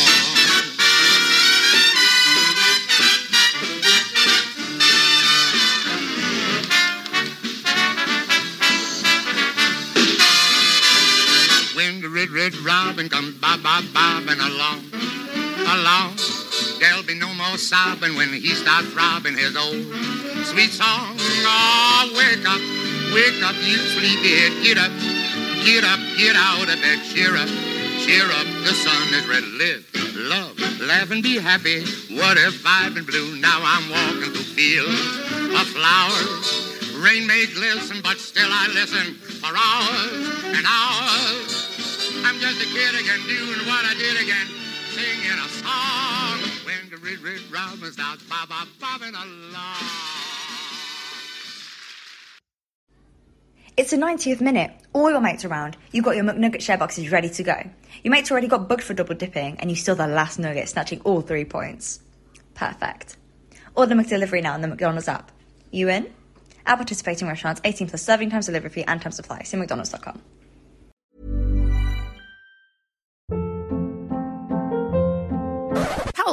[12.47, 14.79] Red, robin comes bob, bob, bobbing along,
[15.67, 16.15] along.
[16.79, 19.83] There'll be no more sobbing when he starts throbbing his old
[20.47, 21.17] sweet song.
[21.19, 22.63] Oh, wake up,
[23.15, 24.63] wake up, you sleepyhead.
[24.63, 24.93] Get up,
[25.65, 27.03] get up, get out of bed.
[27.11, 27.49] Cheer up,
[28.07, 28.47] cheer up.
[28.63, 29.43] The sun is red.
[29.59, 29.83] Live,
[30.15, 31.81] love, laugh, and be happy.
[32.15, 33.41] What if I've been blue?
[33.41, 35.01] Now I'm walking through fields
[35.51, 36.95] of flowers.
[36.97, 41.76] Rain may glisten, but still I listen for hours and hours.
[42.25, 44.47] I'm just a kid again, doing what I did again,
[44.91, 50.17] singing a song when the red, red robin starts bob, bob, bobbing along.
[53.77, 54.71] It's the 90th minute.
[54.95, 55.77] All your mates around.
[55.93, 57.57] You've got your McNugget share boxes ready to go.
[58.03, 61.03] Your mates already got booked for double dipping, and you still the last nugget, snatching
[61.03, 62.01] all three points.
[62.55, 63.19] Perfect.
[63.75, 65.31] Order McDelivery now on the McDonald's app.
[65.71, 66.07] You in?
[66.65, 69.43] At participating restaurants, 18 plus serving times, delivery fee, and time supply.
[69.43, 70.23] See McDonald's.com.